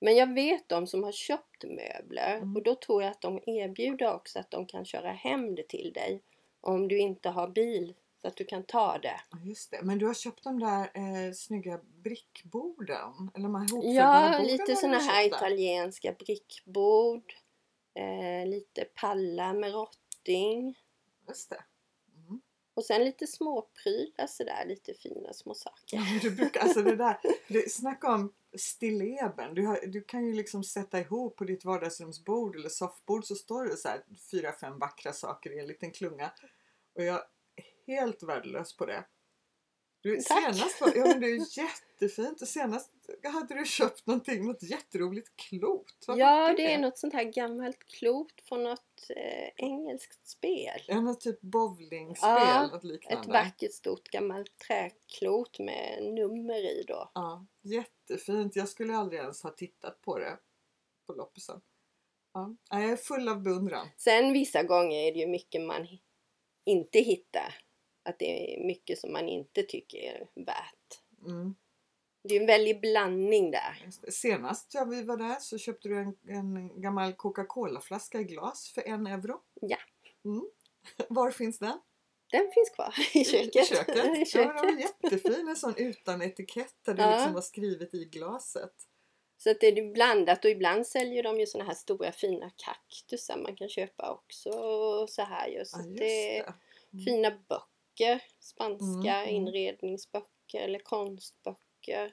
Men 0.00 0.16
jag 0.16 0.34
vet 0.34 0.68
de 0.68 0.86
som 0.86 1.04
har 1.04 1.12
köpt 1.12 1.64
möbler 1.64 2.36
Mm. 2.36 2.56
och 2.56 2.62
då 2.62 2.74
tror 2.74 3.02
jag 3.02 3.10
att 3.10 3.20
de 3.20 3.40
erbjuder 3.46 4.14
också 4.14 4.38
att 4.38 4.50
de 4.50 4.66
kan 4.66 4.84
köra 4.84 5.12
hem 5.12 5.54
det 5.54 5.68
till 5.68 5.92
dig 5.92 6.22
om 6.60 6.88
du 6.88 6.98
inte 6.98 7.28
har 7.28 7.48
bil. 7.48 7.94
Så 8.22 8.28
att 8.28 8.36
du 8.36 8.44
kan 8.44 8.62
ta 8.62 8.98
det. 8.98 9.20
Ja, 9.30 9.38
Just 9.44 9.70
det. 9.70 9.82
Men 9.82 9.98
du 9.98 10.06
har 10.06 10.14
köpt 10.14 10.44
de 10.44 10.58
där 10.60 10.80
eh, 10.94 11.32
snygga 11.34 11.80
brickborden? 12.02 13.30
Eller 13.34 13.42
de 13.42 13.54
här 13.54 13.94
Ja, 13.94 14.38
lite 14.42 14.74
du 14.82 14.94
här 14.96 15.26
italienska 15.26 16.12
brickbord. 16.12 17.34
Eh, 17.94 18.48
lite 18.48 18.84
pallar 18.84 19.54
med 19.54 19.72
rotting. 19.72 20.78
Just 21.28 21.50
det. 21.50 21.64
Mm. 22.14 22.40
Och 22.74 22.84
sen 22.84 23.04
lite 23.04 23.26
småprylar 23.26 24.26
sådär, 24.26 24.64
lite 24.66 24.94
fina 24.94 25.32
små 25.32 25.54
saker. 25.54 25.96
Ja, 25.96 26.02
du 26.22 26.30
brukar, 26.30 26.60
alltså 26.60 26.82
det 26.82 26.96
där, 26.96 27.18
det, 27.48 27.72
snacka 27.72 28.14
om 28.14 28.32
stilleben. 28.58 29.54
Du, 29.54 29.66
har, 29.66 29.86
du 29.86 30.02
kan 30.02 30.26
ju 30.26 30.32
liksom 30.32 30.64
sätta 30.64 31.00
ihop 31.00 31.36
på 31.36 31.44
ditt 31.44 31.64
vardagsrumsbord 31.64 32.56
eller 32.56 32.68
soffbord 32.68 33.24
så 33.24 33.34
står 33.34 33.64
det 33.64 33.76
så 33.76 33.88
här 33.88 34.04
fyra, 34.30 34.52
fem 34.52 34.78
vackra 34.78 35.12
saker 35.12 35.50
i 35.50 35.58
en 35.58 35.66
liten 35.66 35.90
klunga. 35.90 36.32
Och 36.94 37.04
jag 37.04 37.16
är 37.56 37.64
helt 37.86 38.22
värdelös 38.22 38.76
på 38.76 38.86
det. 38.86 39.04
Du, 40.06 40.20
Tack. 40.20 40.54
senast 40.56 40.80
var, 40.80 40.92
ja 40.96 41.06
men 41.06 41.20
det 41.20 41.26
är 41.26 41.58
jättefint 41.58 42.42
och 42.42 42.48
senast 42.48 42.90
hade 43.24 43.54
du 43.54 43.64
köpt 43.64 44.06
någonting, 44.06 44.46
något 44.46 44.62
jätteroligt 44.62 45.36
klot. 45.36 46.04
Vad 46.06 46.18
Ja, 46.18 46.40
var 46.40 46.52
det 46.56 46.72
är 46.72 46.78
något 46.78 46.98
sånt 46.98 47.12
här 47.14 47.24
gammalt 47.24 47.84
klot 47.86 48.40
från 48.48 48.62
något 48.62 49.10
eh, 49.16 49.48
engelskt 49.56 50.28
spel. 50.28 50.82
Ja, 50.86 51.00
något 51.00 51.20
typ 51.20 51.40
bowlingspel, 51.40 52.30
Ja, 52.30 52.66
något 52.72 52.84
liknande. 52.84 53.20
Ett 53.20 53.26
vackert 53.26 53.72
stort 53.72 54.08
gammalt 54.08 54.58
träklot 54.58 55.58
med 55.58 55.98
nummer 56.14 56.78
i 56.80 56.84
då. 56.88 57.10
Ja, 57.14 57.46
jättefint. 57.62 58.56
Jag 58.56 58.68
skulle 58.68 58.96
aldrig 58.96 59.20
ens 59.20 59.42
ha 59.42 59.50
tittat 59.50 60.02
på 60.02 60.18
det 60.18 60.38
på 61.06 61.12
loppisen. 61.12 61.60
Ja. 62.34 62.56
Ja, 62.70 62.80
Jag 62.80 62.90
är 62.90 62.96
full 62.96 63.28
av 63.28 63.42
beundran. 63.42 63.88
Sen 63.96 64.32
vissa 64.32 64.62
gånger 64.62 64.98
är 64.98 65.12
det 65.12 65.18
ju 65.18 65.26
mycket 65.26 65.62
man 65.62 65.86
inte 66.64 66.98
hittar. 66.98 67.54
Att 68.06 68.18
det 68.18 68.54
är 68.54 68.64
mycket 68.66 68.98
som 68.98 69.12
man 69.12 69.28
inte 69.28 69.62
tycker 69.62 69.98
är 69.98 70.28
värt. 70.34 71.00
Mm. 71.26 71.54
Det 72.22 72.36
är 72.36 72.40
en 72.40 72.46
väldig 72.46 72.80
blandning 72.80 73.50
där. 73.50 73.88
Senast 74.10 74.74
ja, 74.74 74.84
vi 74.84 75.02
var 75.02 75.16
där 75.16 75.36
så 75.40 75.58
köpte 75.58 75.88
du 75.88 75.98
en, 75.98 76.16
en 76.28 76.80
gammal 76.80 77.12
Coca-Cola-flaska 77.12 78.20
i 78.20 78.24
glas 78.24 78.72
för 78.74 78.82
en 78.88 79.06
euro. 79.06 79.40
Ja. 79.60 79.76
Mm. 80.24 80.42
Var 81.08 81.30
finns 81.30 81.58
den? 81.58 81.78
Den 82.30 82.50
finns 82.54 82.70
kvar 82.70 82.94
i 83.14 83.24
köket. 83.24 83.56
I 83.56 83.64
köket. 83.64 83.96
I 84.34 84.38
Ja, 84.38 84.44
den 84.44 84.54
var 84.54 84.62
köket. 84.80 84.80
jättefin. 85.02 85.48
En 85.48 85.56
sån 85.56 85.74
utan 85.76 86.22
etikett 86.22 86.74
där 86.84 86.94
det 86.94 87.02
Ja. 87.02 87.10
liksom 87.16 87.34
var 87.34 87.40
skrivet 87.40 87.94
i 87.94 88.04
glaset. 88.04 88.74
Så 89.38 89.50
att 89.50 89.60
det 89.60 89.66
är 89.66 89.92
blandat 89.92 90.44
och 90.44 90.50
ibland 90.50 90.86
säljer 90.86 91.22
de 91.22 91.40
ju 91.40 91.46
såna 91.46 91.64
här 91.64 91.74
stora 91.74 92.12
fina 92.12 92.50
kaktusar 92.56 93.36
man 93.36 93.56
kan 93.56 93.68
köpa 93.68 94.12
också. 94.12 94.50
Så 95.08 95.22
här 95.22 95.48
ju. 95.48 95.64
Så 95.64 95.78
Ja, 95.78 95.84
det 95.86 95.94
det. 95.98 96.38
Mm. 96.92 97.04
fina 97.04 97.30
böcker. 97.30 97.75
Spanska 98.40 99.16
Mm, 99.16 99.28
mm. 99.28 99.34
inredningsböcker 99.34 100.60
eller 100.60 100.78
konstböcker. 100.78 102.12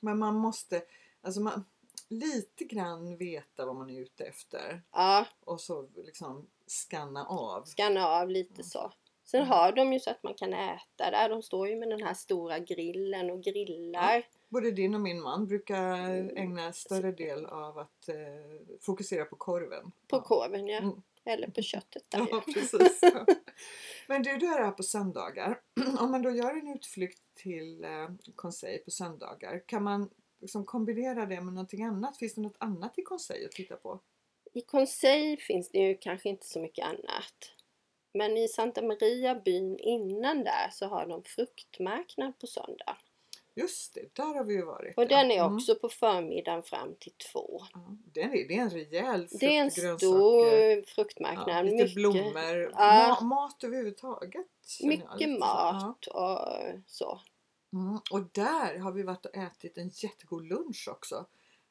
Men 0.00 0.18
man 0.18 0.34
måste 0.34 0.82
alltså 1.22 1.40
man, 1.40 1.64
lite 2.08 2.64
grann 2.64 3.16
veta 3.16 3.66
vad 3.66 3.76
man 3.76 3.90
är 3.90 4.00
ute 4.00 4.24
efter. 4.24 4.82
Ja, 4.92 5.26
Och 5.44 5.60
så 5.60 5.88
liksom 5.96 6.46
skanna 6.66 7.24
av. 7.26 7.64
skanna 7.64 8.06
av 8.06 8.30
lite 8.30 8.62
så. 8.64 8.92
Sen 9.24 9.40
Mm. 9.40 9.50
har 9.52 9.72
de 9.72 9.92
ju 9.92 10.00
så 10.00 10.10
att 10.10 10.22
man 10.22 10.34
kan 10.34 10.52
äta 10.54 11.10
där. 11.10 11.28
De 11.28 11.42
står 11.42 11.68
ju 11.68 11.76
med 11.76 11.88
den 11.90 12.02
här 12.02 12.14
stora 12.14 12.58
grillen 12.58 13.30
och 13.30 13.42
grillar. 13.42 14.26
Både 14.48 14.70
din 14.70 14.94
och 14.94 15.00
min 15.00 15.20
man 15.22 15.46
brukar 15.46 16.08
ägna 16.38 16.72
större 16.72 17.12
del 17.12 17.46
av 17.46 17.78
att 17.78 18.08
eh, 18.08 18.16
fokusera 18.80 19.24
på 19.24 19.36
korven. 19.36 19.92
På 20.08 20.16
ja. 20.16 20.22
korven 20.22 20.66
ja. 20.66 20.78
Mm. 20.78 21.02
Eller 21.24 21.50
på 21.50 21.62
köttet 21.62 22.10
där 22.10 22.26
Ja, 22.30 22.44
precis. 22.54 23.00
Men 24.08 24.22
du, 24.22 24.36
du 24.36 24.46
är 24.46 24.64
här 24.64 24.70
på 24.70 24.82
söndagar. 24.82 25.60
Om 26.00 26.10
man 26.10 26.22
då 26.22 26.30
gör 26.30 26.50
en 26.50 26.74
utflykt 26.76 27.20
till 27.34 27.84
eh, 27.84 28.08
Conseil 28.34 28.80
på 28.84 28.90
söndagar, 28.90 29.62
kan 29.66 29.82
man 29.82 30.10
liksom 30.40 30.64
kombinera 30.64 31.26
det 31.26 31.40
med 31.40 31.54
någonting 31.54 31.84
annat? 31.84 32.18
Finns 32.18 32.34
det 32.34 32.40
något 32.40 32.56
annat 32.60 32.98
i 32.98 33.02
Conseil 33.02 33.46
att 33.46 33.52
titta 33.52 33.76
på? 33.76 34.00
I 34.52 34.60
Conseil 34.60 35.38
finns 35.40 35.70
det 35.70 35.78
ju 35.78 35.96
kanske 35.96 36.28
inte 36.28 36.46
så 36.46 36.60
mycket 36.60 36.86
annat. 36.86 37.52
Men 38.14 38.36
i 38.36 38.48
Santa 38.48 38.82
Maria, 38.82 39.34
byn 39.34 39.78
innan 39.78 40.44
där, 40.44 40.70
så 40.72 40.86
har 40.86 41.06
de 41.06 41.22
fruktmarknad 41.24 42.38
på 42.38 42.46
söndag. 42.46 42.96
Just 43.54 43.94
det, 43.94 44.14
där 44.14 44.34
har 44.34 44.44
vi 44.44 44.54
ju 44.54 44.64
varit. 44.64 44.96
Och 44.96 45.04
ja. 45.04 45.08
den 45.08 45.30
är 45.30 45.40
Mm. 45.44 45.56
också 45.56 45.74
på 45.74 45.88
förmiddagen 45.88 46.62
fram 46.62 46.94
till 47.00 47.12
två. 47.32 47.62
Ja, 47.72 47.96
den 48.04 48.30
är, 48.34 48.48
det 48.48 48.54
är 48.56 48.60
en 48.60 48.70
rejäl 48.70 49.28
frukt, 49.28 49.40
Det 49.40 49.56
är 49.56 49.60
en 49.60 49.70
stor 49.70 50.46
ja, 50.48 50.82
fruktmarknad. 50.86 51.64
lite 51.64 51.76
mycket, 51.76 51.94
blommor, 51.94 52.70
Ja. 52.72 53.16
ma- 53.20 53.24
mat 53.24 53.64
överhuvudtaget. 53.64 54.46
mycket 54.82 55.38
mat 55.38 56.06
och 56.06 56.38
så. 56.86 57.20
Ja. 57.70 57.78
Mm. 57.78 57.98
Och 58.10 58.22
där 58.32 58.78
har 58.78 58.92
vi 58.92 59.02
varit 59.02 59.26
och 59.26 59.36
ätit 59.36 59.78
en 59.78 59.88
jättegod 59.88 60.46
lunch 60.46 60.88
också. 60.90 61.26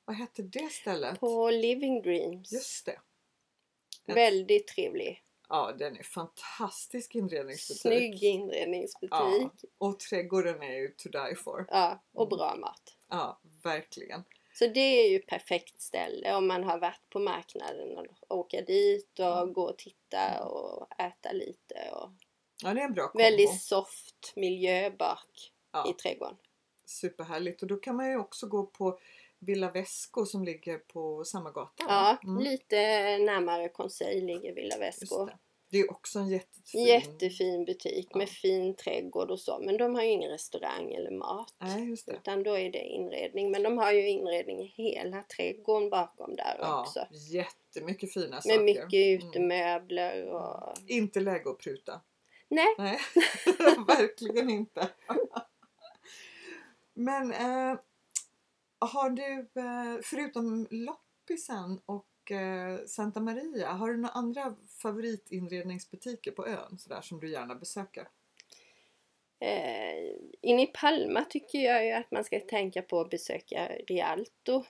Vad 0.05 0.15
hette 0.15 0.41
det 0.41 0.71
stället? 0.71 1.19
På 1.19 1.49
Living 1.49 2.01
Dreams. 2.01 2.51
Just 2.51 2.85
det. 2.85 2.99
Väldigt 4.13 4.67
trevlig. 4.67 5.23
Ja, 5.49 5.71
den 5.79 5.97
är 5.97 6.03
fantastisk 6.03 7.15
inredningsbutik. 7.15 7.81
Snygg 7.81 8.23
inredningsbutik. 8.23 9.11
Ja. 9.11 9.49
Och 9.77 9.99
trädgården 9.99 10.61
är 10.63 10.73
ju 10.75 10.87
to 10.87 11.09
die 11.09 11.35
for. 11.35 11.65
Ja, 11.71 12.03
och 12.13 12.27
Mm. 12.27 12.37
bra 12.37 12.55
mat. 12.55 12.95
Ja, 13.09 13.39
verkligen. 13.63 14.23
Så 14.53 14.67
det 14.67 14.79
är 14.79 15.09
ju 15.09 15.19
perfekt 15.19 15.81
ställe 15.81 16.35
om 16.35 16.47
man 16.47 16.63
har 16.63 16.79
varit 16.79 17.09
på 17.09 17.19
marknaden 17.19 17.97
och 17.97 18.37
åka 18.37 18.61
dit 18.61 19.19
och 19.19 19.37
Mm. 19.41 19.53
gå 19.53 19.63
och 19.63 19.77
titta 19.77 20.43
och 20.45 20.99
äta 21.01 21.31
lite. 21.31 21.89
Och 21.93 22.09
Ja, 22.63 22.73
det 22.73 22.81
är 22.81 22.85
en 22.85 22.93
bra 22.93 23.07
kombo. 23.07 23.23
väldigt 23.23 23.61
soft 23.61 24.33
miljö 24.35 24.89
bak 24.89 25.51
ja, 25.71 25.89
i 25.89 25.93
trädgården. 25.93 26.37
superhärligt. 26.85 27.61
Och 27.61 27.67
då 27.67 27.75
kan 27.77 27.95
man 27.95 28.09
ju 28.11 28.17
också 28.17 28.47
gå 28.47 28.65
på 28.65 28.99
Villa 29.39 29.71
Vesco 29.71 30.25
som 30.25 30.43
ligger 30.43 30.77
på 30.77 31.23
samma 31.25 31.51
gata. 31.51 31.83
Ja, 31.87 32.17
Mm, 32.23 32.43
lite 32.43 32.75
närmare 33.17 33.69
Conseil 33.69 34.25
ligger 34.25 34.53
Villa 34.55 34.77
Vesco. 34.77 35.25
det. 35.25 35.37
det 35.71 35.77
är 35.79 35.91
också 35.91 36.19
en 36.19 36.29
jättefin... 36.29 36.85
Jättefin 36.85 37.65
butik 37.65 38.07
Ja. 38.11 38.17
med 38.17 38.29
fin 38.29 38.75
trädgård 38.75 39.31
och 39.31 39.39
så. 39.39 39.59
Men 39.59 39.77
de 39.77 39.95
har 39.95 40.03
ju 40.03 40.09
ingen 40.09 40.31
restaurang 40.31 40.93
eller 40.93 41.11
mat. 41.11 41.53
Nej, 41.59 41.89
just 41.89 42.05
det. 42.05 42.13
Utan 42.13 42.43
då 42.43 42.57
är 42.57 42.69
det 42.71 42.83
inredning. 42.85 43.51
Men 43.51 43.63
de 43.63 43.77
har 43.77 43.91
ju 43.91 44.09
inredning 44.09 44.59
i 44.61 44.65
hela 44.65 45.23
trädgården 45.23 45.89
bakom 45.89 46.35
där 46.35 46.55
Ja, 46.59 46.81
också. 46.81 47.07
jättemycket 47.11 48.13
fina 48.13 48.41
saker. 48.41 48.55
Med 48.57 48.65
mycket 48.65 48.93
Mm. 48.93 49.27
utemöbler 49.29 50.25
och... 50.31 50.73
Inte 50.87 51.19
läge 51.19 51.49
att 51.49 51.57
pruta. 51.59 52.01
Nej, 52.51 52.75
Nej, 52.77 52.99
verkligen 53.87 54.49
inte. 54.49 54.89
Men 56.93 57.31
eh, 57.33 57.77
har 58.79 59.09
du, 59.09 59.39
eh, 59.39 60.01
förutom 60.03 60.67
loppisen 60.69 61.81
och 61.85 62.31
eh, 62.31 62.85
Santa 62.85 63.19
Maria, 63.19 63.71
har 63.71 63.89
du 63.89 63.97
några 63.97 64.13
andra 64.13 64.55
favoritinredningsbutiker 64.81 66.31
på 66.31 66.47
ön 66.47 66.79
sådär, 66.79 67.01
som 67.01 67.19
du 67.19 67.31
gärna 67.31 67.55
besöker? 67.55 68.07
Eh, 69.41 70.15
inne 70.41 70.63
i 70.63 70.67
Palma 70.67 71.25
tycker 71.29 71.59
jag 71.59 71.85
ju 71.85 71.91
att 71.91 72.11
man 72.11 72.23
ska 72.23 72.39
tänka 72.39 72.81
på 72.81 73.01
att 73.01 73.09
besöka 73.09 73.67
Rialto. 73.87 74.63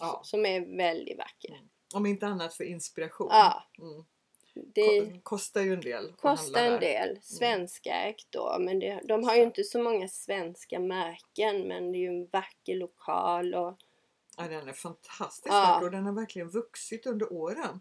Ja. 0.00 0.20
Som 0.24 0.46
är 0.46 0.76
väldigt 0.76 1.18
vacker. 1.18 1.60
Om 1.94 2.06
inte 2.06 2.26
annat 2.26 2.54
för 2.54 2.64
inspiration. 2.64 3.28
Ja, 3.30 3.62
Mm. 3.78 4.04
Det 4.74 5.00
Ko- 5.12 5.20
Kostar 5.22 5.60
ju 5.62 5.72
en 5.72 5.80
del. 5.80 6.12
kostar 6.12 6.60
en 6.60 6.66
där. 6.72 6.78
Mm. 6.78 6.80
del. 6.80 7.18
Svenskägt 7.22 8.26
då. 8.30 8.56
Men 8.60 8.78
det, 8.78 9.00
de 9.04 9.24
har 9.24 9.36
ju 9.36 9.42
inte 9.42 9.64
så 9.64 9.82
många 9.82 10.08
svenska 10.08 10.78
märken. 10.80 11.68
Men 11.68 11.92
det 11.92 11.98
är 11.98 12.00
ju 12.00 12.08
en 12.08 12.26
vacker 12.26 12.74
lokal. 12.74 13.54
Och, 13.54 13.76
Ja, 14.40 14.48
den 14.48 14.68
är 14.68 14.72
fantastiskt 14.72 15.46
Ja. 15.54 15.80
och 15.84 15.90
den 15.90 16.06
har 16.06 16.12
verkligen 16.12 16.48
vuxit 16.50 17.06
under 17.06 17.32
åren. 17.32 17.80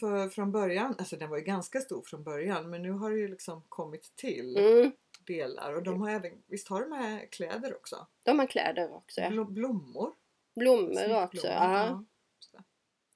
För 0.00 0.28
från 0.28 0.52
början, 0.52 0.94
alltså 0.98 1.16
den 1.16 1.30
var 1.30 1.36
ju 1.38 1.44
ganska 1.44 1.80
stor 1.80 2.02
från 2.02 2.22
början 2.24 2.70
men 2.70 2.82
nu 2.82 2.90
har 2.90 3.10
det 3.10 3.18
ju 3.18 3.28
liksom 3.28 3.62
kommit 3.68 4.16
till 4.16 4.56
mm, 4.56 4.92
delar 5.26 5.74
och 5.74 5.82
de 5.82 6.00
har 6.00 6.10
även, 6.10 6.42
visst 6.46 6.68
har 6.68 6.80
de 6.80 6.90
med 6.90 7.30
kläder 7.30 7.76
också? 7.76 8.06
de 8.22 8.38
har 8.38 8.46
kläder 8.46 8.94
också. 8.94 9.20
Ja. 9.20 9.28
Bl- 9.28 9.50
blommor. 9.52 10.12
Blommor 10.56 11.22
också. 11.24 11.46
Ja. 11.46 12.04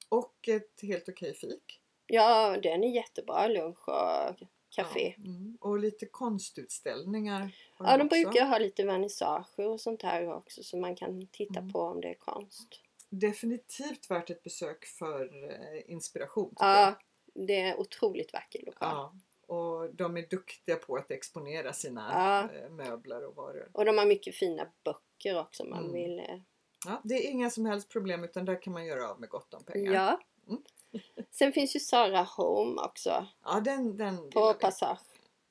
Och 0.08 0.48
ett 0.48 0.80
helt 0.82 1.08
okej 1.08 1.34
fik. 1.34 1.79
Ja, 2.10 2.56
den 2.62 2.84
är 2.84 2.90
jättebra. 2.90 3.46
Lunch 3.48 3.88
och 3.88 4.36
café. 4.70 5.14
Ja, 5.18 5.24
mm. 5.24 5.58
Och 5.60 5.78
lite 5.78 6.06
konstutställningar. 6.06 7.50
Ja, 7.78 7.96
de 7.96 8.06
också. 8.06 8.08
brukar 8.08 8.46
ha 8.46 8.58
lite 8.58 8.84
vernissager 8.84 9.66
och 9.68 9.80
sånt 9.80 10.02
här 10.02 10.32
också 10.32 10.62
så 10.62 10.76
man 10.76 10.96
kan 10.96 11.26
titta 11.26 11.58
Mm. 11.58 11.72
på 11.72 11.80
om 11.80 12.00
det 12.00 12.08
är 12.08 12.14
konst. 12.14 12.80
Definitivt 13.10 14.10
värt 14.10 14.30
ett 14.30 14.42
besök 14.42 14.84
för 14.84 15.50
eh, 15.50 15.90
inspiration. 15.92 16.54
Ja, 16.58 16.98
det 17.34 17.60
är 17.60 17.80
otroligt 17.80 18.32
vacker 18.32 18.62
lokal. 18.66 18.88
Ja, 18.90 19.12
och 19.54 19.94
de 19.94 20.16
är 20.16 20.26
duktiga 20.30 20.76
på 20.76 20.96
att 20.96 21.10
exponera 21.10 21.72
sina 21.72 22.10
Ja. 22.12 22.58
eh, 22.58 22.70
möbler 22.70 23.24
och 23.26 23.36
varor. 23.36 23.70
Och 23.72 23.84
de 23.84 23.98
har 23.98 24.06
mycket 24.06 24.34
fina 24.34 24.66
böcker 24.84 25.40
också 25.40 25.64
man 25.64 25.78
Mm. 25.80 25.92
vill. 25.92 26.18
eh, 26.18 26.40
Ja, 26.86 27.00
det 27.04 27.14
är 27.14 27.30
inga 27.30 27.50
som 27.50 27.66
helst 27.66 27.88
problem 27.88 28.24
utan 28.24 28.44
där 28.44 28.62
kan 28.62 28.72
man 28.72 28.86
göra 28.86 29.10
av 29.10 29.20
med 29.20 29.28
gott 29.28 29.54
om 29.54 29.64
pengar. 29.64 29.92
Ja. 29.92 30.20
Mm. 30.48 30.62
Sen 31.30 31.52
finns 31.52 31.76
ju 31.76 31.80
Sara 31.80 32.22
Home 32.22 32.80
också 32.82 33.26
Ja, 33.44 33.60
den, 33.60 33.96
den 33.96 34.30
på. 34.30 34.54
Passage. 34.54 34.98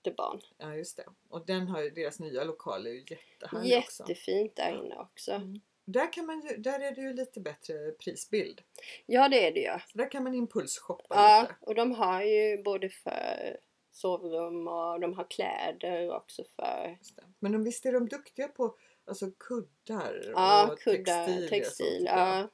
jättebarn. 0.06 0.42
Ja 0.58 0.76
just 0.76 0.98
det. 0.98 1.06
Och 1.30 1.46
den 1.46 1.68
har 1.68 1.82
ju, 1.82 1.90
deras 1.90 2.20
nya 2.20 2.44
lokal 2.44 2.86
är 2.88 2.92
ju 2.92 3.00
jättehärlig 3.10 3.78
också. 3.78 4.04
Jättefint 4.04 4.56
där 4.56 4.72
inne 4.86 4.96
också. 4.96 5.32
Mm. 5.32 5.62
Där, 5.86 6.14
kan 6.14 6.26
man 6.26 6.42
ju, 6.42 6.58
där 6.58 6.80
är 6.80 6.96
det 6.96 7.02
ju 7.02 7.14
lite 7.14 7.40
bättre 7.40 7.92
prisbild. 7.92 8.62
Ja 9.06 9.30
det 9.30 9.48
är 9.48 9.52
det 9.54 9.60
ju. 9.60 9.80
Så 9.92 9.98
där 9.98 10.12
kan 10.12 10.24
man 10.24 10.34
impulsshoppa 10.36 11.16
Ja, 11.16 11.42
lite. 11.42 11.56
och 11.62 11.76
de 11.76 11.92
har 11.92 12.22
ju 12.24 12.64
både 12.64 12.90
för 12.90 13.58
sovrum 13.92 14.68
och 14.68 15.00
de 15.00 15.14
har 15.14 15.28
kläder 15.30 16.12
också 16.16 16.44
för. 16.56 16.98
Men 17.40 17.52
de, 17.52 17.64
visst 17.64 17.86
är 17.86 17.92
de 17.94 18.08
duktiga 18.08 18.48
på 18.48 18.76
alltså, 19.08 19.32
kuddar 19.32 20.32
ja, 20.34 20.72
och 20.72 20.80
kuddar, 20.80 21.48
textil. 21.48 22.04
jag. 22.06 22.18
ja. 22.20 22.50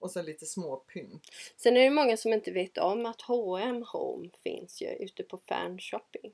Ja. 0.00 0.04
Och 0.04 0.10
så 0.10 0.22
lite 0.22 0.46
små 0.46 0.76
pynt. 0.76 1.22
Sen 1.56 1.76
är 1.76 1.80
det 1.84 1.90
många 1.90 2.16
som 2.16 2.32
inte 2.32 2.50
vet 2.50 2.78
om 2.78 3.06
att 3.06 3.22
H&M 3.22 3.84
Home 3.92 4.30
finns 4.42 4.82
ju 4.82 4.88
ute 4.88 5.22
på 5.22 5.38
fanshopping. 5.38 6.32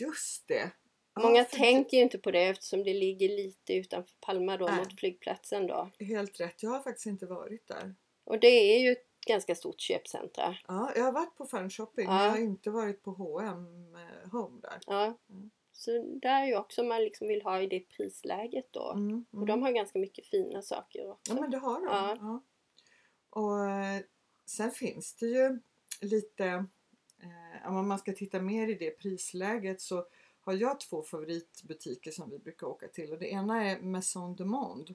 Just 0.00 0.48
det! 0.48 0.70
Ja, 1.14 1.22
Många 1.22 1.44
för 1.44 1.56
tänker 1.56 1.96
ju 1.96 2.02
inte 2.02 2.18
på 2.18 2.30
det 2.30 2.42
eftersom 2.42 2.84
det 2.84 2.94
ligger 2.94 3.28
lite 3.28 3.74
utanför 3.74 4.14
Palma 4.20 4.56
då 4.56 4.66
Nej. 4.66 4.76
mot 4.76 5.00
flygplatsen 5.00 5.66
då. 5.66 5.90
Helt 5.98 6.40
rätt, 6.40 6.62
jag 6.62 6.70
har 6.70 6.80
faktiskt 6.80 7.06
inte 7.06 7.26
varit 7.26 7.68
där. 7.68 7.94
Och 8.24 8.40
det 8.40 8.46
är 8.46 8.80
ju 8.80 8.92
ett 8.92 9.06
ganska 9.26 9.54
stort 9.54 9.80
köpcentra. 9.80 10.56
Ja, 10.68 10.92
jag 10.96 11.04
har 11.04 11.12
varit 11.12 11.36
på 11.36 11.46
fanshopping 11.46 12.06
men 12.06 12.16
Ja. 12.16 12.24
jag 12.24 12.30
har 12.30 12.38
inte 12.38 12.70
varit 12.70 13.02
på 13.02 13.10
H&M 13.10 13.94
eh, 13.94 14.30
Home 14.30 14.60
där. 14.60 14.78
Ja. 14.86 15.18
Mm. 15.30 15.50
Så 15.72 15.90
där 16.22 16.42
är 16.42 16.46
ju 16.46 16.56
också 16.56 16.80
om 16.80 16.88
man 16.88 17.02
liksom 17.04 17.28
vill 17.28 17.42
ha 17.42 17.60
i 17.60 17.66
det 17.66 17.80
prisläget 17.80 18.68
då. 18.70 18.92
Mm, 18.92 19.24
Och 19.30 19.34
mm. 19.34 19.46
de 19.46 19.62
har 19.62 19.72
ganska 19.72 19.98
mycket 19.98 20.26
fina 20.26 20.62
saker 20.62 21.10
också. 21.10 21.34
Ja 21.34 21.40
men 21.40 21.50
det 21.50 21.58
har 21.58 21.80
de. 21.80 21.86
Ja. 21.86 22.42
Och 23.30 23.68
eh, 23.68 24.02
sen 24.46 24.70
finns 24.70 25.14
det 25.14 25.26
ju 25.26 25.58
lite, 26.00 26.44
eh, 27.18 27.76
om 27.76 27.88
man 27.88 27.98
ska 27.98 28.12
titta 28.12 28.40
mer 28.40 28.68
i 28.68 28.74
det 28.74 28.90
prisläget 28.90 29.80
så 29.80 30.06
har 30.40 30.52
jag 30.52 30.80
två 30.80 31.02
favoritbutiker 31.02 32.10
som 32.10 32.30
vi 32.30 32.38
brukar 32.38 32.66
åka 32.66 32.88
till 32.88 33.12
och 33.12 33.18
det 33.18 33.28
ena 33.32 33.64
är 33.64 33.80
Maison 33.80 34.36
de 34.36 34.44
Monde 34.44 34.94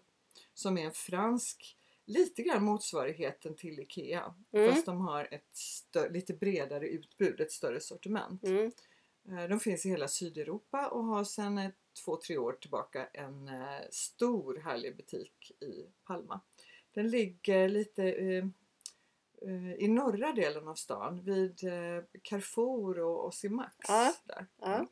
som 0.54 0.78
är 0.78 0.86
en 0.86 0.92
fransk, 0.92 1.78
lite 2.06 2.44
grann 2.44 2.64
motsvarigheten 2.64 3.56
till 3.56 3.80
IKEA 3.80 4.36
Mm. 4.52 4.74
fast 4.74 4.86
de 4.86 5.02
har 5.02 5.28
ett 5.32 5.58
lite 6.12 6.34
bredare 6.34 6.88
utbud, 6.88 7.42
ett 7.42 7.52
större 7.52 7.80
sortiment. 7.80 8.44
Mm. 8.44 8.72
Eh, 9.30 9.48
De 9.50 9.60
finns 9.60 9.86
i 9.86 9.90
hela 9.90 10.08
Sydeuropa 10.08 10.88
och 10.88 11.04
har 11.04 11.24
sedan 11.24 11.72
två, 12.06 12.18
tre 12.18 12.38
år 12.38 12.54
tillbaka 12.54 13.08
en 13.14 13.48
eh, 13.48 13.80
stor 13.92 14.58
härlig 14.58 14.98
butik 14.98 15.52
i 15.60 15.86
Palma. 16.04 16.42
Den 16.96 17.10
ligger 17.10 17.70
lite 17.70 18.04
eh, 18.04 18.46
eh, 19.42 19.74
i 19.74 19.88
norra 19.88 20.32
delen 20.32 20.68
av 20.68 20.76
stan 20.76 21.22
vid 21.24 21.64
eh, 21.64 22.04
Carrefour 22.22 23.00
och 23.00 23.26
Osimax. 23.26 23.76
Ja, 23.88 24.14
Där. 24.26 24.46
ja. 24.62 24.88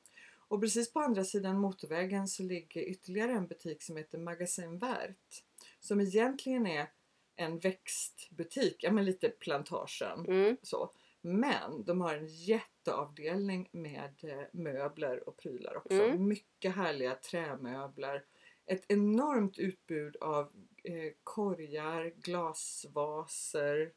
Och 0.48 0.62
precis 0.62 0.94
på 0.94 1.00
andra 1.00 1.24
sidan 1.24 1.60
motorvägen 1.60 2.28
så 2.28 2.44
ligger 2.44 2.82
ytterligare 2.82 3.32
en 3.32 3.48
butik 3.48 3.84
som 3.84 3.98
heter 3.98 4.18
Magasin 4.18 4.78
Vert. 4.78 5.44
Som 5.80 6.02
egentligen 6.02 6.68
är 6.68 6.88
en 7.36 7.60
växtbutik, 7.60 8.76
ja 8.84 8.92
men 8.92 9.06
lite 9.06 9.30
plantagen. 9.30 10.26
Mm. 10.28 10.58
Så. 10.62 10.92
Men 11.22 11.84
de 11.84 12.02
har 12.02 12.16
en 12.16 12.28
jätteavdelning 12.28 13.70
med 13.72 14.14
möbler 14.52 15.30
och 15.30 15.38
prylar 15.38 15.78
också. 15.78 16.04
Mm. 16.04 16.28
Mycket 16.28 16.76
härliga 16.76 17.16
trämöbler. 17.16 18.24
Ett 18.66 18.86
enormt 18.88 19.58
utbud 19.58 20.16
av 20.16 20.52
eh, 20.84 21.14
korgar, 21.24 22.06
glasvaser, 22.16 23.94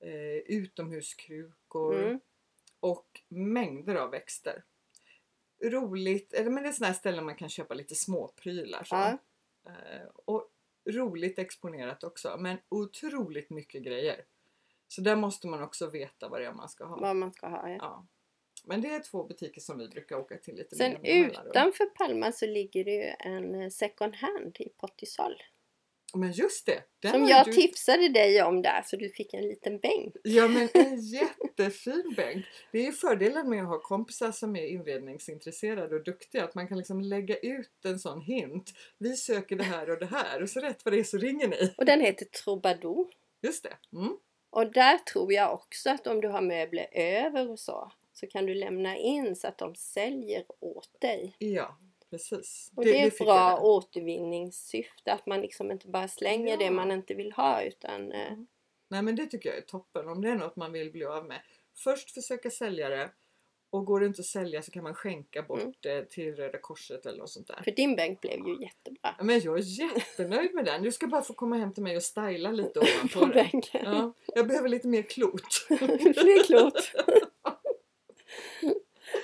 eh, 0.00 0.36
utomhuskrukor 0.46 1.94
Mm. 2.02 2.20
och 2.80 3.20
mängder 3.28 3.94
av 3.94 4.10
växter. 4.10 4.64
Roligt, 5.64 6.32
eller 6.32 6.50
men 6.50 6.62
det 6.62 6.68
är 6.68 6.72
sådana 6.72 6.94
ställen 6.94 7.24
man 7.24 7.36
kan 7.36 7.48
köpa 7.48 7.74
lite 7.74 7.94
småprylar. 7.94 8.84
Så. 8.84 8.94
Ja. 8.94 9.18
Eh, 9.66 10.06
och 10.24 10.50
roligt 10.90 11.38
exponerat 11.38 12.04
också 12.04 12.36
men 12.38 12.58
otroligt 12.68 13.50
mycket 13.50 13.82
grejer. 13.82 14.24
Så 14.88 15.00
där 15.00 15.16
måste 15.16 15.46
man 15.46 15.62
också 15.62 15.90
veta 15.90 16.28
vad 16.28 16.40
det 16.40 16.46
är 16.46 16.52
man 16.52 16.68
ska 16.68 16.84
ha. 16.84 16.96
Vad 17.00 17.16
man 17.16 17.32
ska 17.32 17.48
ha. 17.48 17.68
Ja. 17.68 17.76
Ja. 17.80 18.06
Men 18.68 18.80
det 18.80 18.88
är 18.88 19.00
två 19.00 19.24
butiker 19.24 19.60
som 19.60 19.78
vi 19.78 19.88
brukar 19.88 20.16
åka 20.16 20.36
till 20.36 20.54
lite 20.54 20.76
Sen 20.76 21.04
utanför 21.04 21.86
Palma 21.86 22.32
så 22.32 22.46
ligger 22.46 22.84
det 22.84 22.90
ju 22.90 23.12
en 23.18 23.62
eh, 23.62 23.68
second 23.68 24.14
hand 24.14 24.56
i 24.58 24.68
Pottisol. 24.68 25.34
Men 26.14 26.32
just 26.32 26.66
det! 26.66 26.82
den 27.02 27.12
Som 27.12 27.24
jag 27.24 27.46
du... 27.46 27.52
tipsade 27.52 28.08
dig 28.08 28.42
om 28.42 28.62
där 28.62 28.82
så 28.86 28.96
du 28.96 29.08
fick 29.08 29.34
en 29.34 29.48
liten 29.48 29.78
bänk. 29.78 30.14
Ja 30.22 30.48
men 30.48 30.68
en 30.74 31.00
jättefin 31.00 32.14
bänk. 32.16 32.46
Det 32.72 32.78
är 32.78 32.84
ju 32.84 32.92
fördelen 32.92 33.50
med 33.50 33.62
att 33.62 33.68
ha 33.68 33.80
kompisar 33.80 34.32
som 34.32 34.56
är 34.56 34.66
inredningsintresserade 34.66 35.96
och 35.96 36.04
duktiga. 36.04 36.44
Att 36.44 36.54
man 36.54 36.68
kan 36.68 36.78
liksom 36.78 37.00
lägga 37.00 37.36
ut 37.38 37.84
en 37.84 37.98
sån 37.98 38.20
hint. 38.20 38.72
Vi 38.98 39.16
söker 39.16 39.56
det 39.56 39.64
här 39.64 39.90
och 39.90 39.98
det 39.98 40.06
här 40.06 40.42
och 40.42 40.50
så 40.50 40.60
rätt 40.60 40.84
vad 40.84 40.94
det 40.94 41.00
är 41.00 41.04
så 41.04 41.18
ringer 41.18 41.48
ni. 41.48 41.74
Och 41.78 41.84
den 41.84 42.00
heter 42.00 42.24
Troubadour. 42.24 43.06
Just 43.42 43.62
det. 43.62 43.96
Mm. 43.98 44.16
Och 44.50 44.72
där 44.72 44.98
tror 44.98 45.32
jag 45.32 45.54
också 45.54 45.90
att 45.90 46.06
om 46.06 46.20
du 46.20 46.28
har 46.28 46.42
möbler 46.42 46.86
över 46.92 47.50
och 47.50 47.58
så 47.58 47.92
så 48.18 48.26
kan 48.26 48.46
du 48.46 48.54
lämna 48.54 48.96
in 48.96 49.36
så 49.36 49.48
att 49.48 49.58
de 49.58 49.74
säljer 49.74 50.44
åt 50.60 51.00
dig. 51.00 51.36
Ja, 51.38 51.78
precis. 52.10 52.70
Och 52.76 52.84
det, 52.84 53.00
är 53.02 53.06
ett 53.06 53.18
bra 53.18 53.36
jag 53.50 53.64
återvinningssyfte 53.64 55.12
att 55.12 55.26
man 55.26 55.40
liksom 55.40 55.70
inte 55.70 55.88
bara 55.88 56.08
slänger 56.08 56.56
det 56.56 56.64
Ja. 56.64 56.70
man 56.70 56.90
inte 56.90 57.14
vill 57.14 57.32
ha 57.32 57.62
utan 57.62 58.12
eh, 58.12 58.32
Mm. 58.32 58.46
Nej 58.90 59.02
men 59.02 59.16
det 59.16 59.26
tycker 59.26 59.48
jag 59.48 59.58
är 59.58 59.62
toppen. 59.62 60.08
Om 60.08 60.22
det 60.22 60.28
är 60.30 60.34
något 60.36 60.56
man 60.56 60.72
vill 60.72 60.90
bli 60.92 61.04
av 61.04 61.26
med. 61.26 61.40
Först 61.76 62.10
försöka 62.10 62.50
sälja 62.50 62.88
det. 62.88 63.10
Och 63.70 63.84
går 63.84 64.00
det 64.00 64.06
inte 64.06 64.20
att 64.20 64.26
sälja 64.26 64.62
så 64.62 64.70
kan 64.70 64.82
man 64.82 64.94
skänka 64.94 65.42
bort 65.42 65.60
Mm. 65.60 65.72
det 65.80 66.10
till 66.10 66.34
Röda 66.36 66.58
Korset 66.58 67.06
eller 67.06 67.18
något 67.18 67.30
sånt 67.30 67.46
där. 67.46 67.60
för 67.64 67.70
din 67.70 67.96
bänk 67.96 68.20
blev 68.20 68.38
ju 68.46 68.62
jättebra 68.62 69.14
Ja, 69.18 69.24
Men 69.24 69.40
jag 69.40 69.58
är 69.58 69.62
jättenöjd 69.80 70.54
med 70.54 70.64
den. 70.64 70.82
Du 70.82 70.92
ska 70.92 71.06
bara 71.06 71.22
få 71.22 71.34
komma 71.34 71.56
hem 71.56 71.74
till 71.74 71.82
mig 71.82 71.96
och 71.96 72.02
styla 72.02 72.50
lite 72.50 72.80
på 73.14 73.20
ovanpå 73.20 73.34
den. 73.34 73.62
Ja, 73.72 74.12
jag 74.34 74.46
behöver 74.48 74.68
lite 74.68 74.88
mer 74.88 75.02
klot. 75.02 75.52
Fler 75.68 76.44
klot. 76.46 76.74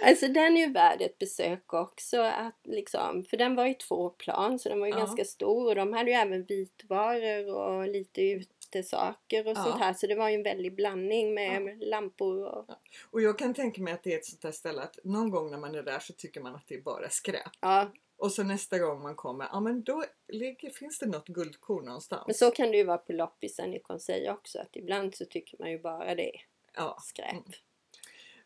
Alltså 0.05 0.29
den 0.29 0.57
är 0.57 0.67
ju 0.67 0.73
värd 0.73 1.03
ett 1.03 1.19
besök 1.19 1.73
också. 1.75 2.21
Att 2.21 2.59
liksom, 2.65 3.25
för 3.25 3.37
den 3.37 3.55
var 3.55 3.67
ju 3.67 3.75
två 3.75 4.11
plan 4.11 4.59
så 4.59 4.69
den 4.69 4.81
var 4.81 4.87
ju 4.87 4.93
Ja. 4.93 4.99
ganska 4.99 5.25
stor 5.25 5.69
och 5.69 5.75
de 5.75 5.93
hade 5.93 6.11
ju 6.11 6.17
även 6.17 6.45
vitvaror 6.45 7.55
och 7.55 7.89
lite 7.89 8.23
utesaker 8.23 9.47
och 9.47 9.57
Ja. 9.57 9.65
sånt 9.65 9.81
här. 9.81 9.95
Så 9.95 10.07
det 10.07 10.15
var 10.15 10.29
ju 10.29 10.35
en 10.35 10.43
väldig 10.43 10.75
blandning 10.75 11.35
med 11.35 11.79
lampor 11.83 12.45
och 12.45 12.67
Och 13.11 13.23
jag 13.23 13.39
kan 13.39 13.55
tänka 13.55 13.83
mig 13.83 13.93
att 13.95 14.03
det 14.03 14.13
är 14.13 14.19
ett 14.19 14.25
sånt 14.25 14.43
där 14.43 14.53
ställe 14.53 14.83
att 14.83 14.99
någon 15.05 15.31
gång 15.31 15.51
när 15.51 15.59
man 15.59 15.75
är 15.75 15.83
där 15.83 15.99
så 15.99 16.13
tycker 16.13 16.41
man 16.41 16.55
att 16.55 16.65
det 16.69 16.75
är 16.75 16.81
bara 16.83 17.09
skräp. 17.11 17.51
ja. 17.61 17.93
Och 18.17 18.33
så 18.33 18.43
nästa 18.43 18.79
gång 18.79 19.03
man 19.03 19.15
kommer, 19.15 19.47
ja 19.53 19.61
men 19.61 19.83
då 19.83 20.05
ligger, 20.29 20.71
finns 20.71 20.99
det 20.99 21.07
något 21.07 21.29
guldkorn 21.29 21.85
någonstans. 21.85 22.23
Men 22.27 22.35
så 22.35 22.51
kan 22.51 22.71
det 22.71 22.77
ju 22.77 22.85
vara 22.85 22.99
på 22.99 23.13
loppisen 23.13 23.75
i 23.75 23.79
Conseil 23.81 24.29
också. 24.29 24.59
Att 24.59 24.77
ibland 24.77 25.15
så 25.15 25.25
tycker 25.25 25.57
man 25.59 25.71
ju 25.71 25.79
bara 25.79 26.15
det 26.15 26.35
är 26.37 26.41
ja. 26.75 26.99
skräp. 27.03 27.33
Mm. 27.33 27.45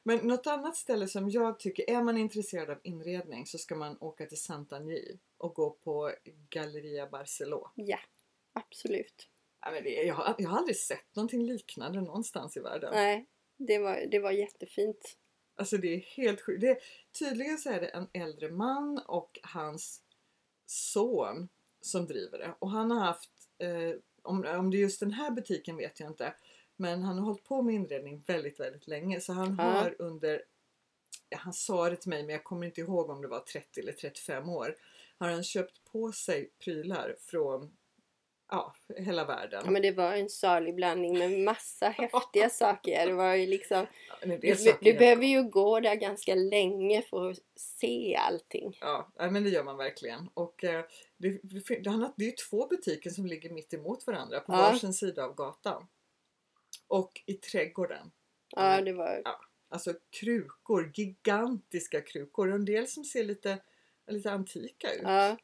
Men 0.09 0.19
något 0.19 0.47
annat 0.47 0.77
ställe 0.77 1.09
som 1.09 1.31
jag 1.31 1.59
tycker, 1.59 1.91
är 1.91 2.03
man 2.03 2.19
intresserad 2.19 2.71
av 2.71 2.79
inredning 2.83 3.47
så 3.47 3.59
ska 3.59 3.75
man 3.75 3.97
åka 4.01 4.27
till 4.27 4.41
Santagny 4.41 5.19
och 5.39 5.55
gå 5.55 5.71
på 5.71 6.13
Galleria 6.51 7.07
Barceló. 7.07 7.71
Ja, 7.75 7.99
absolut. 8.53 9.29
Ja, 9.61 9.71
men 9.71 9.85
det, 9.85 9.91
jag, 9.91 10.15
har, 10.15 10.35
jag 10.39 10.49
har 10.49 10.59
aldrig 10.59 10.77
sett 10.77 11.17
någonting 11.17 11.47
liknande 11.47 12.01
någonstans 12.01 12.57
i 12.57 12.61
världen. 12.61 12.91
Nej, 12.95 13.27
det 13.57 13.79
var, 13.79 14.07
det 14.11 14.19
var 14.19 14.31
jättefint. 14.31 15.17
Alltså 15.57 15.77
det 15.77 15.95
är 15.95 15.99
helt 15.99 16.41
sjukt. 16.41 16.61
Det, 16.61 16.79
tydligen 17.19 17.59
så 17.59 17.71
är 17.71 17.81
det 17.81 17.87
en 17.87 18.09
äldre 18.13 18.51
man 18.51 18.99
och 18.99 19.39
hans 19.43 20.03
son 20.67 21.49
som 21.81 22.07
driver 22.07 22.39
det. 22.39 22.55
Och 22.59 22.71
han 22.71 22.91
har 22.91 23.01
haft, 23.01 23.31
eh, 23.59 24.01
om, 24.23 24.45
om 24.45 24.71
det 24.71 24.77
är 24.77 24.81
just 24.81 25.01
den 25.01 25.13
här 25.13 25.31
butiken 25.31 25.77
vet 25.77 26.01
jag 26.01 26.11
inte, 26.11 26.35
men 26.79 27.03
han 27.03 27.19
har 27.19 27.25
hållit 27.25 27.45
på 27.45 27.63
med 27.63 27.75
inredning 27.75 28.23
väldigt, 28.27 28.61
väldigt 28.61 28.87
länge. 28.87 29.21
Så 29.21 29.33
han 29.33 29.55
Ja. 29.59 29.65
har 29.65 29.97
under, 29.99 30.43
ja, 31.29 31.39
han 31.41 31.53
sa 31.53 31.91
det 31.91 31.97
till 31.97 32.11
mig 32.11 32.23
men 32.23 32.33
jag 32.33 32.45
kommer 32.45 32.67
inte 32.67 32.81
ihåg 32.81 33.11
om 33.11 33.23
det 33.23 33.29
var 33.29 33.41
30 33.41 33.81
eller 33.81 33.93
35 33.93 34.49
år, 34.49 34.77
har 35.19 35.29
han 35.29 35.45
köpt 35.45 35.85
på 35.93 36.13
sig 36.13 36.51
prylar 36.65 37.17
från 37.21 37.77
ja, 38.51 38.75
hela 38.97 39.25
världen. 39.25 39.63
Ja, 39.65 39.71
men 39.71 39.83
det 39.83 39.91
var 39.93 40.13
en 40.13 40.29
salig 40.31 40.75
blandning 40.75 41.19
med 41.19 41.31
massa 41.41 41.89
häftiga 41.99 42.51
saker. 42.51 43.07
Det 43.07 43.13
var 43.13 43.35
ju 43.35 43.47
liksom, 43.47 43.87
Ja, 44.23 44.37
du, 44.37 44.55
du 44.81 44.93
behöver 44.99 45.25
ju 45.25 45.43
gå 45.43 45.81
där 45.81 45.95
ganska 45.95 46.35
länge 46.35 47.03
för 47.03 47.31
att 47.31 47.39
se 47.57 48.17
allting. 48.17 48.79
Ja, 48.81 49.09
men 49.17 49.45
det 49.45 49.51
gör 49.51 49.65
man 49.65 49.77
verkligen. 49.77 50.29
Och 50.35 50.65
eh, 50.65 50.85
det, 51.17 51.29
det, 51.43 51.65
det, 51.69 52.11
det 52.17 52.25
är 52.25 52.31
ju 52.31 52.33
två 52.33 52.67
butiker 52.67 53.11
som 53.11 53.27
ligger 53.27 53.51
mitt 53.51 53.75
emot 53.75 54.07
varandra 54.07 54.41
på 54.41 54.53
Ja. 54.53 54.57
varsin 54.57 54.93
sida 54.95 55.25
av 55.25 55.35
gatan. 55.35 55.87
Och 56.87 57.23
i 57.27 57.35
trädgården. 57.35 58.11
Ja, 58.57 58.81
det 58.81 58.93
var... 58.93 59.23
Alltså 59.71 59.95
krukor, 60.11 60.93
gigantiska 60.95 62.01
krukor. 62.01 62.53
En 62.53 62.65
del 62.65 62.87
som 62.87 63.05
ser 63.05 63.25
lite, 63.25 63.59
lite 64.07 64.33
antika 64.33 64.93
ut. 64.93 65.03
Ja. 65.03 65.37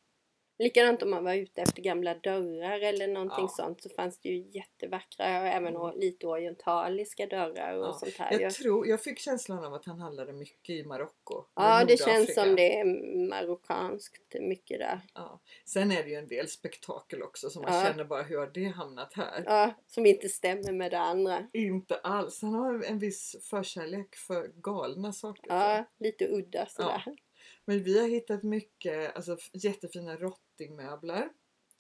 Likadant 0.59 1.03
om 1.03 1.11
man 1.11 1.25
var 1.25 1.35
ute 1.35 1.63
efter 1.63 1.83
gamla 1.83 2.15
dörrar 2.15 2.81
eller 2.81 3.09
någonting 3.09 3.45
Ja. 3.45 3.49
sånt 3.49 3.83
så 3.83 3.89
fanns 3.89 4.19
det 4.21 4.29
ju 4.29 4.51
jättevackra 4.51 5.41
och 5.41 5.47
även 5.47 5.77
Mm. 5.77 5.99
lite 5.99 6.27
orientaliska 6.27 7.27
dörrar 7.27 7.75
och 7.79 7.85
Ja, 7.87 7.93
sånt 7.93 8.17
här. 8.19 8.41
Jag, 8.41 8.53
tror, 8.55 8.87
jag 8.89 9.03
fick 9.03 9.19
känslan 9.19 9.65
av 9.65 9.75
att 9.75 9.85
han 9.87 10.01
handlade 10.01 10.33
mycket 10.33 10.71
i 10.71 10.85
Marocko. 10.85 11.45
ja, 11.55 11.85
det 11.85 11.97
känns 12.01 12.35
som 12.35 12.57
det 12.57 12.79
är 12.79 12.85
marockanskt 13.29 14.35
mycket 14.41 14.79
där. 14.79 15.01
Ja. 15.15 15.41
Sen 15.65 15.93
är 15.93 16.03
det 16.03 16.09
ju 16.11 16.17
en 16.17 16.29
del 16.29 16.49
spektakel 16.49 17.23
också 17.23 17.51
som 17.51 17.63
man 17.63 17.75
Ja. 17.75 17.83
känner 17.85 18.05
bara 18.05 18.23
hur 18.23 18.39
har 18.39 18.47
det 18.55 18.65
hamnat 18.69 19.15
här? 19.15 19.43
Ja, 19.47 19.75
som 19.87 20.07
inte 20.07 20.29
stämmer 20.29 20.73
med 20.73 20.91
det 20.91 20.99
andra. 20.99 21.47
Inte 21.53 21.97
alls. 21.97 22.43
Han 22.43 22.55
har 22.55 22.83
en 22.85 22.99
viss 22.99 23.37
förkärlek 23.51 24.15
för 24.17 24.49
galna 24.63 25.13
saker. 25.13 25.45
Ja, 25.49 25.85
lite 25.99 26.29
udda 26.29 26.67
sådär. 26.67 27.05
Men 27.65 27.83
vi 27.83 28.01
har 28.01 28.09
hittat 28.09 28.43
mycket 28.43 29.17
alltså, 29.17 29.37
jättefina 29.53 30.17
rottingmöbler. 30.17 31.29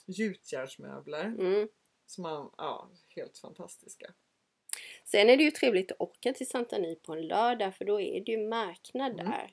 Gjutjärnsmöbler. 0.06 1.24
Mm. 1.24 1.68
Som 2.06 2.22
man, 2.22 2.50
ja, 2.56 2.90
helt 3.08 3.38
fantastiska. 3.38 4.14
Sen 5.04 5.30
är 5.30 5.36
det 5.36 5.42
ju 5.42 5.50
trevligt 5.50 5.92
att 5.92 6.00
åka 6.00 6.32
till 6.32 6.48
Santani 6.48 6.96
på 6.96 7.12
en 7.12 7.26
lördag 7.26 7.74
för 7.76 7.84
då 7.84 8.00
är 8.00 8.20
det 8.20 8.32
ju 8.32 8.48
marknad 8.48 9.12
Mm. 9.12 9.26
där. 9.26 9.50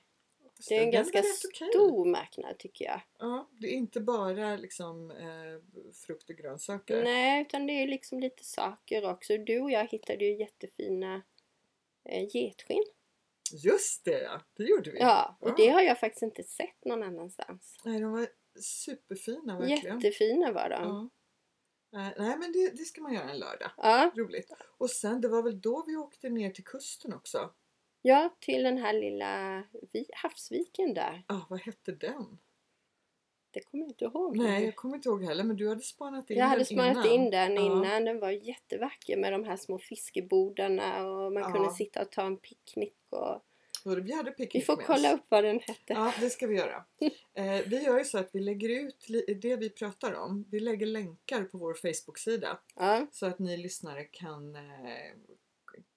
Det 0.69 0.77
är 0.77 0.83
en 0.83 0.91
ganska 0.91 1.17
rätt 1.17 1.25
okej. 1.53 1.67
stor 1.69 2.05
marknad 2.05 2.57
tycker 2.59 2.85
jag. 2.85 3.01
Ja, 3.19 3.49
det 3.51 3.67
är 3.67 3.71
inte 3.71 3.99
bara 4.01 4.55
liksom 4.55 5.11
eh, 5.11 5.91
frukt 5.93 6.29
och 6.29 6.35
grönsaker. 6.35 7.03
Nej, 7.03 7.41
utan 7.41 7.67
det 7.67 7.73
är 7.73 7.87
liksom 7.87 8.19
lite 8.19 8.43
saker 8.43 9.09
också. 9.09 9.37
Du 9.37 9.59
och 9.59 9.71
jag 9.71 9.87
hittade 9.87 10.25
ju 10.25 10.37
jättefina 10.37 11.21
eh, 12.03 12.23
getskinn. 12.35 12.85
Just 13.53 14.05
det 14.05 14.21
ja, 14.21 14.41
det 14.57 14.63
gjorde 14.63 14.91
vi. 14.91 14.99
Ja, 14.99 15.37
och 15.41 15.49
Ja. 15.49 15.53
det 15.57 15.67
har 15.69 15.81
jag 15.81 15.99
faktiskt 15.99 16.23
inte 16.23 16.43
sett 16.43 16.85
någon 16.85 17.03
annanstans. 17.03 17.77
Nej, 17.85 17.99
de 17.99 18.11
var 18.11 18.27
superfina 18.61 19.59
verkligen. 19.59 19.99
Jättefina 19.99 20.51
var 20.51 20.69
de. 20.69 20.83
Ja. 20.83 21.09
Nej, 21.93 22.13
nej 22.17 22.37
men 22.37 22.51
det, 22.51 22.69
det 22.77 22.83
ska 22.85 23.01
man 23.01 23.13
göra 23.13 23.29
en 23.31 23.39
lördag. 23.39 23.71
Ja, 23.77 24.11
Roligt. 24.15 24.51
Och 24.77 24.89
sen 24.89 25.21
det 25.21 25.27
var 25.27 25.43
väl 25.43 25.61
då 25.61 25.83
vi 25.87 25.95
åkte 25.95 26.29
ner 26.29 26.49
till 26.51 26.63
kusten 26.63 27.13
också. 27.13 27.53
ja, 28.01 28.35
till 28.39 28.63
den 28.63 28.77
här 28.77 28.93
lilla 28.93 29.63
vi- 29.93 30.09
havsviken 30.13 30.93
där. 30.93 31.23
Ah, 31.27 31.39
vad 31.49 31.59
hette 31.61 31.91
den? 31.91 32.37
Det 33.53 33.59
kommer 33.59 33.83
jag 33.83 33.89
inte 33.89 34.05
ihåg. 34.05 34.37
Nej, 34.37 34.65
jag 34.65 34.75
kommer 34.75 34.95
inte 34.95 35.09
ihåg 35.09 35.23
heller 35.23 35.43
men 35.43 35.55
du 35.55 35.69
hade 35.69 35.81
spanat 35.81 36.29
in 36.29 36.37
Jag 36.37 36.45
hade 36.45 36.59
den 36.59 36.65
spanat 36.65 37.05
innan. 37.05 37.07
in 37.25 37.29
den 37.31 37.55
Ja. 37.55 37.61
innan. 37.61 38.05
Den 38.05 38.19
var 38.19 38.29
jättevacker 38.31 39.17
med 39.17 39.33
de 39.33 39.43
här 39.43 39.57
små 39.57 39.77
fiskebodarna 39.79 41.07
och 41.09 41.33
man 41.33 41.43
Ja. 41.43 41.51
kunde 41.51 41.69
sitta 41.71 42.01
och 42.01 42.11
ta 42.11 42.21
en 42.21 42.37
picknick. 42.37 42.95
Och... 43.09 43.41
Vi 44.03 44.13
hade 44.13 44.31
picknick 44.31 44.55
Vi 44.63 44.65
får 44.65 44.75
kolla 44.75 45.13
upp 45.13 45.21
vad 45.29 45.43
den 45.43 45.59
hette. 45.59 45.93
Ja, 45.93 46.13
det 46.19 46.29
ska 46.29 46.47
vi 46.47 46.55
göra. 46.57 46.83
Eh, 47.33 47.61
vi 47.67 47.83
gör 47.83 47.97
ju 47.99 48.05
så 48.05 48.17
att 48.17 48.29
vi 48.33 48.39
lägger 48.39 48.69
ut 48.69 49.07
det 49.41 49.55
vi 49.55 49.69
pratar 49.69 50.13
om. 50.13 50.45
Vi 50.51 50.59
lägger 50.59 50.85
länkar 50.85 51.43
på 51.43 51.57
vår 51.57 51.73
Facebook-sida 51.73 52.59
Ja, 52.75 53.07
så 53.11 53.25
att 53.25 53.39
ni 53.39 53.57
lyssnare 53.57 54.03
kan 54.03 54.55
eh, 54.55 54.61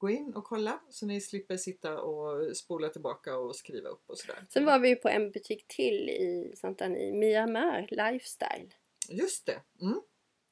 gå 0.05 0.11
in 0.11 0.35
och 0.35 0.45
kolla 0.45 0.81
så 0.91 1.07
ni 1.07 1.21
slipper 1.21 1.57
sitta 1.57 2.01
och 2.01 2.57
spola 2.57 2.89
tillbaka 2.89 3.37
och 3.37 3.57
skriva 3.57 3.89
upp 3.89 4.03
och 4.07 4.19
sådär. 4.19 4.47
Sen 4.51 4.65
var 4.65 4.79
vi 4.79 4.89
ju 4.89 4.97
på 4.97 5.09
en 5.09 5.31
butik 5.31 5.65
till 5.69 6.09
i 6.11 6.53
Santani, 6.57 7.13
Miramar 7.13 7.87
Lifestyle. 7.91 8.75
Just 9.09 9.47
det! 9.47 9.61
Mm. 9.81 10.01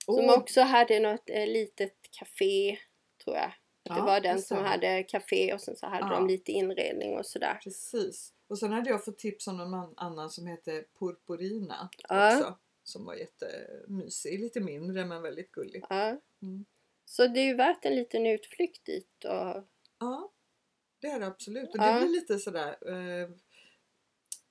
Som 0.05 0.15
Och- 0.29 0.37
också 0.37 0.61
hade 0.61 1.01
något 1.01 1.31
eh, 1.31 1.47
litet 1.47 1.97
café, 2.11 2.79
tror 3.25 3.37
jag. 3.37 3.53
Det 3.83 3.91
Ja, 3.99 4.05
var 4.05 4.21
den 4.21 4.43
som 4.43 4.59
hade 4.59 5.03
café 5.03 5.55
och 5.55 5.61
sen 5.61 5.77
så 5.77 5.87
hade 5.87 6.07
Ja. 6.07 6.19
de 6.21 6.27
lite 6.27 6.53
inredning 6.53 7.17
och 7.19 7.27
sådär. 7.27 7.59
Precis. 7.63 8.33
Och 8.49 8.59
sen 8.59 8.73
hade 8.73 8.91
jag 8.91 9.05
fått 9.05 9.19
tips 9.19 9.47
om 9.49 9.57
någon 9.57 9.75
an- 9.75 9.95
annan 9.97 10.31
som 10.31 10.47
heter 10.47 10.85
Purpurina 10.99 11.89
Ja. 12.09 12.37
också. 12.37 12.59
Som 12.85 13.05
var 13.05 13.15
jättemysig. 13.15 14.41
Lite 14.41 14.61
mindre 14.61 15.05
men 15.05 15.23
väldigt 15.23 15.53
gullig. 15.53 15.85
Ja. 15.91 16.17
Mm. 16.43 16.65
Så 17.13 17.27
det 17.27 17.41
är 17.41 17.45
ju 17.45 17.55
värt 17.55 17.85
en 17.85 17.95
liten 17.95 18.27
utflykt 18.27 18.85
dit. 18.87 19.25
Och, 19.25 19.65
Ja, 19.99 20.33
det 21.01 21.07
är 21.07 21.21
det 21.21 21.27
absolut. 21.27 21.69
Och 21.71 21.77
Ja. 21.77 21.93
det 21.95 22.01
blir 22.01 22.09
lite 22.09 22.39
sådär 22.39 22.69
eh, 22.89 23.29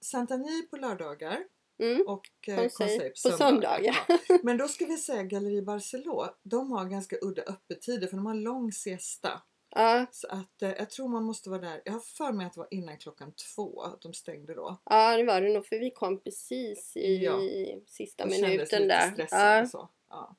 Santani 0.02 0.62
på 0.70 0.78
lördagar 0.78 1.44
mm, 1.80 2.08
och 2.08 2.28
eh, 2.48 2.64
på 2.64 3.32
söndagar. 3.38 3.80
Ja. 3.82 4.18
Men 4.44 4.58
då 4.58 4.68
ska 4.68 4.86
vi 4.86 4.98
säga 4.98 5.24
Galleri 5.24 5.62
Barcelona. 5.62 6.34
De 6.44 6.72
har 6.72 6.86
ganska 6.86 7.18
udda 7.22 7.42
öppettider 7.42 8.08
för 8.08 8.18
de 8.18 8.26
har 8.26 8.34
lång 8.36 8.72
siesta. 8.72 9.42
ja, 9.76 10.06
Så 10.12 10.28
att 10.28 10.62
eh, 10.62 10.70
jag 10.70 10.90
tror 10.90 11.08
man 11.08 11.24
måste 11.24 11.50
vara 11.50 11.62
där. 11.62 11.82
Jag 11.86 11.94
har 11.94 12.00
för 12.00 12.32
mig 12.32 12.46
att 12.48 12.54
det 12.54 12.60
var 12.60 12.68
innan 12.72 12.98
klockan 12.98 13.34
två 13.56 13.82
att 13.82 14.02
de 14.02 14.14
stängde 14.14 14.54
då. 14.54 14.82
ja, 14.86 15.18
det 15.18 15.24
var 15.24 15.42
det 15.42 15.54
nog 15.54 15.66
för 15.66 15.80
vi 15.80 15.92
kom 15.92 16.20
precis 16.20 16.98
i 16.98 17.16
Ja. 17.24 17.40
sista 17.88 18.26
minuten 18.26 18.88
där. 18.88 19.28
Ja. 19.32 19.66
så. 19.66 19.90
Ja. 20.10 20.36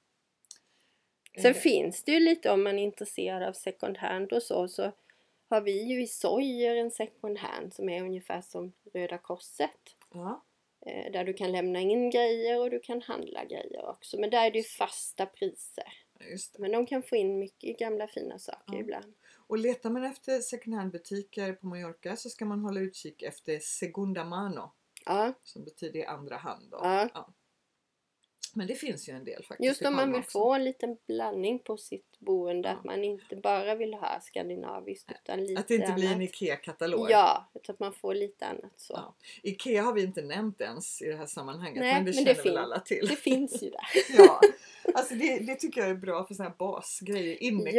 Sen 1.39 1.55
finns 1.55 2.03
det 2.05 2.13
ju 2.13 2.21
lite 2.21 2.51
om 2.51 2.63
man 2.63 2.79
är 2.79 2.83
intresserad 2.83 3.43
av 3.43 3.53
second 3.53 3.99
hand 3.99 4.33
och 4.33 4.43
så. 4.43 4.69
Så 4.69 4.93
har 5.49 5.61
vi 5.61 5.83
ju 5.83 6.03
i 6.03 6.07
Sojer 6.07 6.77
en 6.77 6.91
second 6.91 7.39
hand 7.39 7.75
som 7.75 7.89
är 7.89 8.03
ungefär 8.03 8.41
som 8.41 8.73
Röda 8.95 9.19
Korset. 9.19 9.97
Ja, 10.13 10.45
Eh, 10.87 11.13
Där 11.13 11.25
du 11.25 11.33
kan 11.33 11.53
lämna 11.53 11.81
in 11.81 12.11
grejer 12.11 12.61
och 12.61 12.71
du 12.71 12.81
kan 12.81 13.03
handla 13.03 13.45
grejer 13.45 13.89
också. 13.89 14.21
Men 14.21 14.31
där 14.31 14.47
är 14.47 14.51
det 14.51 14.59
ju 14.59 14.65
fasta 14.65 15.27
priser. 15.27 15.93
Men 16.59 16.73
de 16.73 16.87
kan 16.87 17.03
få 17.03 17.17
in 17.17 17.39
mycket 17.39 17.79
gamla 17.79 18.07
fina 18.09 18.39
saker 18.39 18.75
Ja. 18.75 18.81
ibland. 18.81 19.15
Och 19.47 19.59
letar 19.59 19.91
man 19.91 20.05
efter 20.05 20.39
second 20.41 20.77
hand 20.77 20.93
butiker 20.93 21.53
på 21.53 21.67
Mallorca 21.67 22.17
så 22.17 22.29
ska 22.31 22.45
man 22.45 22.61
hålla 22.61 22.81
utkik 22.81 23.23
efter 23.23 23.59
Segunda 23.59 24.25
Mano. 24.25 24.73
Ja, 25.07 25.33
Som 25.43 25.65
betyder 25.65 26.05
andra 26.07 26.37
hand. 26.37 26.71
Då. 26.71 26.79
Ja. 26.83 27.09
Men 28.55 28.67
det 28.67 28.75
finns 28.75 29.09
ju 29.09 29.13
en 29.13 29.25
del 29.25 29.43
faktiskt 29.45 29.67
just 29.67 29.83
om 29.87 29.97
man 29.97 30.13
vill 30.13 30.21
också. 30.21 30.31
få 30.39 30.55
en 30.55 30.65
liten 30.65 30.97
blandning 31.07 31.59
på 31.59 31.77
sitt 31.77 32.19
boende. 32.19 32.69
Ja. 32.69 32.75
Att 32.75 32.85
man 32.85 33.05
inte 33.05 33.37
bara 33.37 33.75
vill 33.75 33.95
ha 33.95 34.21
skandinaviskt 34.21 35.11
utan 35.23 35.45
lite 35.45 35.61
Att 35.61 35.69
det 35.69 35.75
inte 35.75 35.93
blir 35.93 36.07
en 36.07 36.13
annat. 36.15 36.23
IKEA-katalog. 36.23 37.11
Ja, 37.11 37.51
utan 37.55 37.73
att 37.75 37.81
man 37.81 37.93
får 37.93 38.15
lite 38.15 38.47
annat 38.47 38.73
så. 38.77 38.93
Ja. 38.97 39.15
IKEA 39.43 39.83
har 39.83 39.93
vi 39.93 40.03
inte 40.03 40.23
nämnt 40.23 40.61
ens 40.61 41.03
i 41.03 41.07
det 41.07 41.17
här 41.17 41.27
sammanhanget. 41.27 41.81
Nej, 41.81 41.95
men 41.95 42.05
det 42.05 42.11
men 42.11 42.25
känner 42.25 42.35
det 42.35 42.43
väl 42.49 42.59
alla 42.59 42.81
till. 42.81 43.07
Det 43.09 43.17
finns 43.17 43.63
ju 43.63 43.71
där. 43.71 43.87
ja. 44.17 44.41
Alltså 44.95 45.15
det, 45.15 45.39
det 45.39 45.55
tycker 45.55 45.81
jag 45.81 45.91
är 45.91 45.95
bra 45.95 46.25
för 46.25 46.35
såna 46.35 46.49
här 46.49 46.57
basgrejer. 46.57 47.43
Innekuddar 47.43 47.77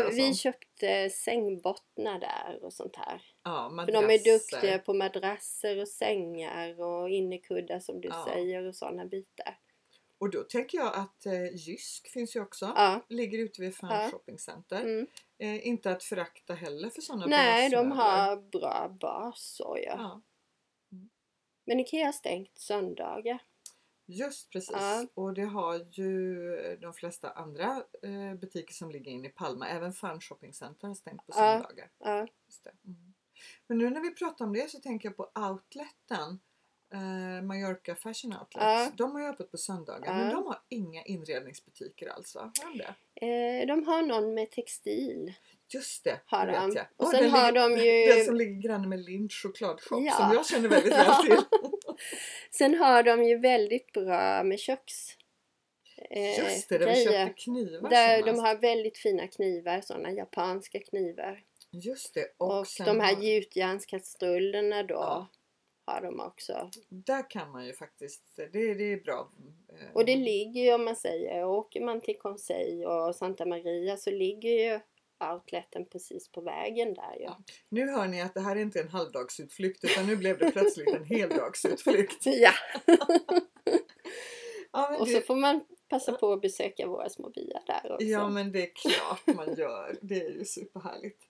Ja, 0.00 0.06
och 0.06 0.12
vi 0.12 0.22
sånt. 0.22 0.36
köpte 0.38 1.10
sängbottnar 1.10 2.18
där 2.20 2.64
och 2.64 2.72
sånt 2.72 2.96
här. 2.96 3.22
Ja, 3.44 3.72
För 3.86 3.92
de 3.92 3.98
är 3.98 4.02
madrasser. 4.02 4.32
duktiga 4.32 4.78
på 4.78 4.94
madrasser 4.94 5.80
och 5.80 5.88
sängar 5.88 6.80
och 6.82 7.10
innekuddar 7.10 7.80
som 7.80 8.00
du 8.00 8.08
Ja. 8.08 8.26
säger 8.32 8.64
och 8.66 8.74
sådana 8.76 9.04
bitar. 9.06 9.58
Och 10.24 10.30
då 10.30 10.42
tänker 10.42 10.78
jag 10.78 10.94
att 10.94 11.26
eh, 11.26 11.54
Jysk 11.54 12.08
finns 12.08 12.36
ju 12.36 12.40
också. 12.40 12.72
Ja. 12.76 13.00
Ligger 13.08 13.38
ute 13.38 13.60
vid 13.60 13.76
Fan 13.76 14.02
Ja. 14.02 14.10
Shopping 14.10 14.38
Center. 14.38 14.80
Mm. 14.80 15.06
Eh, 15.38 15.66
inte 15.66 15.90
att 15.90 16.02
förakta 16.02 16.54
heller 16.54 16.90
för 16.90 17.02
sådana 17.02 17.26
Nej, 17.26 17.70
de 17.70 17.92
har 17.92 18.36
bra 18.36 18.96
bas 19.00 19.54
så 19.56 19.78
ja. 19.82 20.20
Men 21.64 21.80
Ikea 21.80 22.06
har 22.06 22.12
stängt 22.12 22.58
söndagar. 22.58 23.38
just 24.06 24.50
precis. 24.50 24.76
Ja. 24.76 25.06
Och 25.14 25.34
det 25.34 25.44
har 25.44 25.86
ju 25.90 26.76
de 26.80 26.92
flesta 26.92 27.30
andra 27.30 27.84
eh, 28.02 28.34
butiker 28.34 28.74
som 28.74 28.90
ligger 28.90 29.10
inne 29.12 29.28
i 29.28 29.30
Palma. 29.30 29.68
Även 29.68 29.92
Fun 29.92 30.20
Shopping 30.20 30.52
Center 30.54 30.88
har 30.88 30.94
stängt 30.94 31.26
på 31.26 31.32
söndagar. 31.32 31.90
Ja, 31.98 32.26
Just 32.46 32.64
det. 32.64 32.72
Mm. 32.84 33.14
Men 33.66 33.78
nu 33.78 33.90
när 33.90 34.00
vi 34.00 34.14
pratar 34.14 34.44
om 34.44 34.52
det 34.52 34.70
så 34.70 34.80
tänker 34.80 35.08
jag 35.08 35.16
på 35.16 35.30
outleten. 35.34 36.40
Eh, 36.94 37.42
Mallorca 37.42 37.94
Fashion 37.94 38.32
Outlet. 38.32 38.62
Ja. 38.64 38.90
De 38.96 39.12
har 39.12 39.20
ju 39.20 39.26
öppet 39.26 39.50
på 39.50 39.56
söndagar 39.56 40.06
Ja. 40.06 40.14
men 40.14 40.30
de 40.34 40.46
har 40.46 40.58
inga 40.68 41.02
inredningsbutiker 41.04 42.06
alls 42.08 42.34
va? 42.34 42.52
Har 42.62 42.70
de 42.70 42.78
det? 42.78 42.94
eh, 43.26 43.66
de 43.66 43.86
har 43.86 44.02
någon 44.02 44.34
med 44.34 44.50
textil. 44.50 45.32
Just 45.68 46.04
det, 46.04 46.20
Har 46.26 46.46
det 46.46 46.52
de. 46.52 46.66
vet 46.66 46.76
jag. 46.76 46.86
Och 46.96 47.04
Åh, 47.04 47.10
sen 47.10 47.30
har 47.30 47.52
ligger, 47.52 47.68
de 47.68 47.84
ju- 47.84 48.14
Den 48.16 48.24
som 48.24 48.34
ligger 48.36 48.60
granne 48.68 48.86
med 48.88 49.00
Lindt 49.00 49.32
chokladshop 49.34 50.02
Ja. 50.04 50.12
som 50.12 50.30
jag 50.34 50.46
känner 50.46 50.68
väldigt 50.68 50.92
väl 50.92 51.14
till. 51.22 51.36
Sen 52.50 52.74
har 52.74 53.02
de 53.02 53.24
ju 53.24 53.38
väldigt 53.38 53.92
bra 53.92 54.42
med 54.44 54.58
köks... 54.58 55.16
eh, 56.10 56.38
Just 56.38 56.68
det, 56.68 56.78
där 56.78 56.86
vi 56.86 56.92
grejer. 56.92 57.26
köpte 57.26 57.42
knivar 57.42 57.90
Där 57.90 58.22
de 58.22 58.38
har 58.38 58.54
väldigt 58.56 58.98
fina 58.98 59.26
knivar, 59.28 59.80
sådana 59.80 60.10
japanska 60.10 60.78
knivar. 60.80 61.42
Just 61.70 62.14
det. 62.14 62.26
Och, 62.38 62.58
Och, 62.60 62.66
de 62.84 63.00
här 63.00 63.22
gjutjärnskastrullerna 63.22 64.82
då 64.82 64.94
Ja. 64.94 65.28
Har 65.86 66.00
de 66.02 66.20
också. 66.20 66.70
Där 66.88 67.30
kan 67.30 67.50
man 67.50 67.66
ju 67.66 67.72
faktiskt, 67.72 68.22
det, 68.36 68.74
det 68.74 68.92
är 68.92 69.00
bra. 69.04 69.32
eh, 69.72 69.92
Och 69.94 70.04
det 70.04 70.16
ligger 70.16 70.62
ju 70.62 70.74
om 70.74 70.84
man 70.84 70.96
säger, 70.96 71.44
åker 71.44 71.80
man 71.80 72.00
till 72.00 72.18
Conseil 72.18 72.84
och 72.84 73.16
Santa 73.16 73.46
Maria 73.46 73.96
så 73.96 74.10
ligger 74.10 74.50
ju 74.50 74.80
outleten 75.32 75.86
precis 75.86 76.32
på 76.32 76.40
vägen 76.40 76.94
där 76.94 77.14
ju. 77.18 77.22
Ja. 77.24 77.38
Nu 77.68 77.90
hör 77.90 78.06
ni 78.06 78.22
att 78.22 78.34
det 78.34 78.40
här 78.40 78.56
är 78.56 78.60
inte 78.60 78.80
en 78.80 78.88
halvdagsutflykt 78.88 79.84
utan 79.84 80.06
nu 80.06 80.16
blev 80.16 80.38
det 80.38 80.50
plötsligt 80.50 80.94
en 80.94 81.04
heldagsutflykt. 81.04 82.26
Ja, 82.26 82.52
Ja, 84.72 84.96
och 84.98 85.06
det, 85.06 85.12
så 85.12 85.20
får 85.20 85.36
man 85.36 85.64
passa 85.88 86.12
på 86.12 86.32
att 86.32 86.40
besöka 86.40 86.86
våra 86.86 87.08
små 87.08 87.30
byar 87.30 87.62
där 87.66 87.92
också. 87.92 88.06
Ja 88.06 88.28
men 88.28 88.52
det 88.52 88.62
är 88.62 88.70
klart 88.74 89.36
man 89.36 89.54
gör. 89.54 89.96
Det 90.02 90.22
är 90.22 90.30
ju 90.30 90.44
superhärligt. 90.44 91.22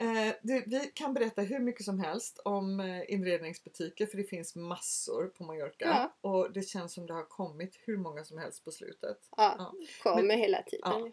Eh, 0.00 0.34
det, 0.42 0.64
vi 0.66 0.90
kan 0.94 1.14
berätta 1.14 1.42
hur 1.42 1.58
mycket 1.58 1.84
som 1.84 2.00
helst 2.00 2.40
om 2.44 2.80
eh, 2.80 3.12
inredningsbutiker 3.12 4.06
för 4.06 4.16
det 4.16 4.24
finns 4.24 4.56
massor 4.56 5.26
på 5.26 5.44
Mallorca. 5.44 5.84
Ja. 6.20 6.30
Och 6.30 6.52
det 6.52 6.62
känns 6.62 6.94
som 6.94 7.06
det 7.06 7.12
har 7.14 7.24
kommit 7.28 7.76
hur 7.86 7.96
många 7.96 8.24
som 8.24 8.38
helst 8.38 8.64
på 8.64 8.70
slutet. 8.70 9.18
Ja, 9.36 9.54
Ja. 9.58 9.72
kommer 10.02 10.22
Men- 10.22 10.38
hela 10.38 10.62
tiden. 10.62 10.90
Ja. 10.90 11.10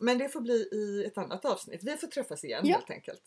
Men 0.00 0.18
det 0.18 0.28
får 0.28 0.40
bli 0.40 0.68
i 0.72 1.04
ett 1.06 1.18
annat 1.18 1.44
avsnitt. 1.44 1.80
Vi 1.84 1.96
får 1.96 2.06
träffas 2.06 2.44
igen 2.44 2.60
Ja. 2.66 2.74
helt 2.74 2.90
enkelt. 2.90 3.22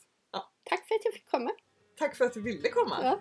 Tack 0.64 0.88
för 0.88 0.96
att 0.96 1.06
jag 1.06 1.14
fick 1.14 1.30
komma. 1.30 1.52
Tack 1.98 2.16
för 2.16 2.26
att 2.26 2.34
du 2.34 2.42
ville 2.42 2.70
komma! 2.70 3.00
Ja. 3.04 3.20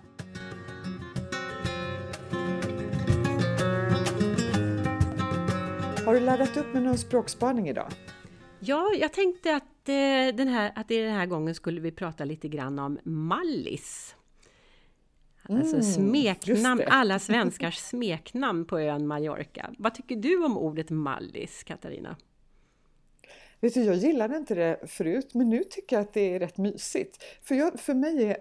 Har 6.06 6.14
du 6.14 6.20
laddat 6.20 6.56
upp 6.56 6.72
med 6.74 6.82
någon 6.82 6.98
språkspaning 6.98 7.68
idag? 7.68 7.92
Ja, 8.60 8.92
jag 8.94 9.12
tänkte 9.12 9.56
att, 9.56 9.64
den 10.34 10.48
här, 10.48 10.72
att 10.74 10.90
i 10.90 10.98
den 10.98 11.14
här 11.14 11.26
gången 11.26 11.54
skulle 11.54 11.80
vi 11.80 11.90
prata 11.90 12.24
lite 12.24 12.48
grann 12.48 12.78
om 12.78 12.98
Mallis. 13.04 14.16
Alltså 15.42 15.76
Mm, 15.76 15.82
smeknamn, 15.82 16.82
alla 16.86 17.18
svenskars 17.18 17.78
smeknamn 17.78 18.64
på 18.64 18.78
ön 18.78 19.06
Mallorca. 19.06 19.70
Vad 19.78 19.94
tycker 19.94 20.16
du 20.16 20.44
om 20.44 20.58
ordet 20.58 20.90
Mallis, 20.90 21.64
Katarina? 21.64 22.16
Vet 23.60 23.74
du, 23.74 23.84
jag 23.84 23.96
gillade 23.96 24.36
inte 24.36 24.54
det 24.54 24.80
förut 24.86 25.34
men 25.34 25.48
nu 25.50 25.64
tycker 25.64 25.96
jag 25.96 26.02
att 26.02 26.12
det 26.12 26.34
är 26.34 26.38
rätt 26.38 26.58
mysigt. 26.58 27.24
För, 27.42 27.54
jag, 27.54 27.80
för 27.80 27.94
mig 27.94 28.24
är 28.24 28.36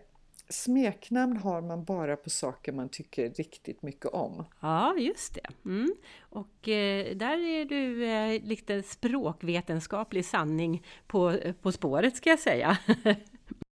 smeknamn 0.52 1.38
har 1.38 1.62
man 1.62 1.84
bara 1.84 2.16
på 2.16 2.30
saker 2.30 2.72
man 2.72 2.90
tycker 2.90 3.30
riktigt 3.30 3.82
mycket 3.82 4.06
om. 4.06 4.46
Ja, 4.60 4.96
just 4.98 5.34
det. 5.34 5.70
Mm. 5.70 5.96
Och 6.20 6.70
eh, 6.70 7.16
där 7.16 7.38
är 7.38 7.66
du 7.66 8.06
eh, 8.06 8.44
lite 8.44 8.84
språkvetenskaplig 8.84 10.26
sanning 10.26 10.86
på, 11.08 11.30
eh, 11.30 11.54
på 11.54 11.72
spåret 11.72 12.16
ska 12.16 12.30
jag 12.30 12.40
säga. 12.40 12.78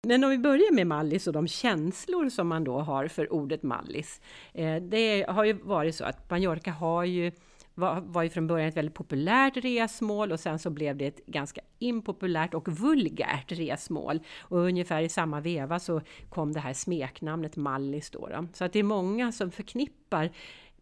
Men 0.06 0.24
om 0.24 0.30
vi 0.30 0.38
börjar 0.38 0.74
med 0.74 0.86
Mallis 0.86 1.26
och 1.26 1.32
de 1.32 1.48
känslor 1.48 2.28
som 2.28 2.48
man 2.48 2.64
då 2.64 2.78
har 2.78 3.08
för 3.08 3.32
ordet 3.32 3.62
Mallis. 3.62 4.20
Eh, 4.52 4.76
det 4.76 5.24
har 5.28 5.44
ju 5.44 5.52
varit 5.52 5.94
så 5.94 6.04
att 6.04 6.30
Mallorca 6.30 6.70
har 6.70 7.04
ju 7.04 7.32
var, 7.74 8.00
var 8.00 8.22
ju 8.22 8.28
från 8.28 8.46
början 8.46 8.68
ett 8.68 8.76
väldigt 8.76 8.94
populärt 8.94 9.56
resmål 9.56 10.32
och 10.32 10.40
sen 10.40 10.58
så 10.58 10.70
blev 10.70 10.96
det 10.96 11.06
ett 11.06 11.26
ganska 11.26 11.60
impopulärt 11.78 12.54
och 12.54 12.68
vulgärt 12.68 13.52
resmål. 13.52 14.20
Och 14.40 14.58
ungefär 14.58 15.02
i 15.02 15.08
samma 15.08 15.40
veva 15.40 15.78
så 15.78 16.00
kom 16.28 16.52
det 16.52 16.60
här 16.60 16.72
smeknamnet 16.72 17.56
Mallis 17.56 18.10
då. 18.10 18.28
då. 18.28 18.46
Så 18.52 18.64
att 18.64 18.72
det 18.72 18.78
är 18.78 18.82
många 18.82 19.32
som 19.32 19.50
förknippar 19.50 20.30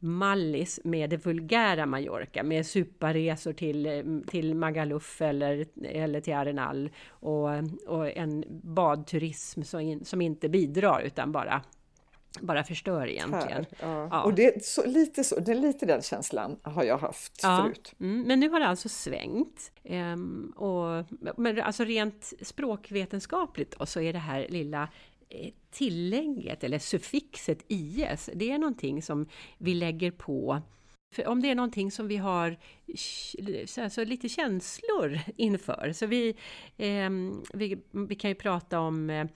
Mallis 0.02 0.80
med 0.84 1.10
det 1.10 1.16
vulgära 1.16 1.86
Mallorca, 1.86 2.42
med 2.42 2.66
suparesor 2.66 3.52
till, 3.52 4.22
till 4.26 4.54
Magaluf 4.54 5.22
eller, 5.22 5.66
eller 5.84 6.20
till 6.20 6.34
Arenal 6.34 6.90
och, 7.08 7.48
och 7.86 8.16
en 8.16 8.44
badturism 8.62 9.62
som, 9.62 9.80
in, 9.80 10.04
som 10.04 10.20
inte 10.20 10.48
bidrar 10.48 11.00
utan 11.00 11.32
bara, 11.32 11.62
bara 12.40 12.64
förstör 12.64 13.06
egentligen. 13.06 13.48
Här, 13.48 13.66
ja. 13.80 14.08
Ja. 14.10 14.22
Och 14.22 14.34
det 14.34 14.56
är, 14.56 14.60
så, 14.60 14.86
lite 14.86 15.24
så, 15.24 15.40
det 15.40 15.52
är 15.52 15.56
lite 15.56 15.86
den 15.86 16.02
känslan 16.02 16.56
har 16.62 16.84
jag 16.84 16.98
haft 16.98 17.40
Ja, 17.42 17.62
förut. 17.62 17.94
mm, 18.00 18.22
men 18.22 18.40
nu 18.40 18.48
har 18.48 18.60
det 18.60 18.66
alltså 18.66 18.88
svängt. 18.88 19.72
Ehm, 19.84 20.52
och, 20.56 21.06
men 21.36 21.60
alltså 21.60 21.84
rent 21.84 22.32
språkvetenskapligt 22.42 23.78
då, 23.78 23.86
så 23.86 24.00
är 24.00 24.12
det 24.12 24.18
här 24.18 24.46
lilla 24.48 24.88
eh, 25.28 25.50
tillägget 25.70 26.64
eller 26.64 26.78
suffixet 26.78 27.64
is, 27.68 28.30
det 28.34 28.50
är 28.50 28.58
någonting 28.58 29.02
som 29.02 29.28
vi 29.58 29.74
lägger 29.74 30.10
på 30.10 30.62
för 31.14 31.26
om 31.26 31.42
det 31.42 31.50
är 31.50 31.54
någonting 31.54 31.90
som 31.90 32.08
vi 32.08 32.16
har 32.16 32.56
alltså 33.82 34.04
lite 34.04 34.28
känslor 34.28 35.18
inför. 35.36 35.92
Så 35.92 36.06
vi, 36.06 36.36
ehm, 36.76 37.42
vi, 37.52 37.78
vi 37.90 38.14
kan 38.14 38.30
ju 38.30 38.34
prata 38.34 38.80
om 38.80 39.28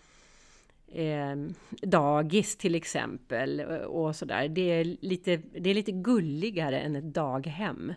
eh, 0.95 1.31
eh, 1.31 1.37
dagis 1.83 2.57
till 2.57 2.75
exempel 2.75 3.61
och, 3.61 4.05
och 4.05 4.17
sådär. 4.17 4.49
Det 4.49 4.73
är, 4.73 4.85
lite, 5.01 5.37
det 5.37 5.71
är 5.71 5.75
lite 5.75 5.93
gulligare 5.93 6.81
än 6.81 6.97
ett 6.97 7.15
daghem. 7.15 7.93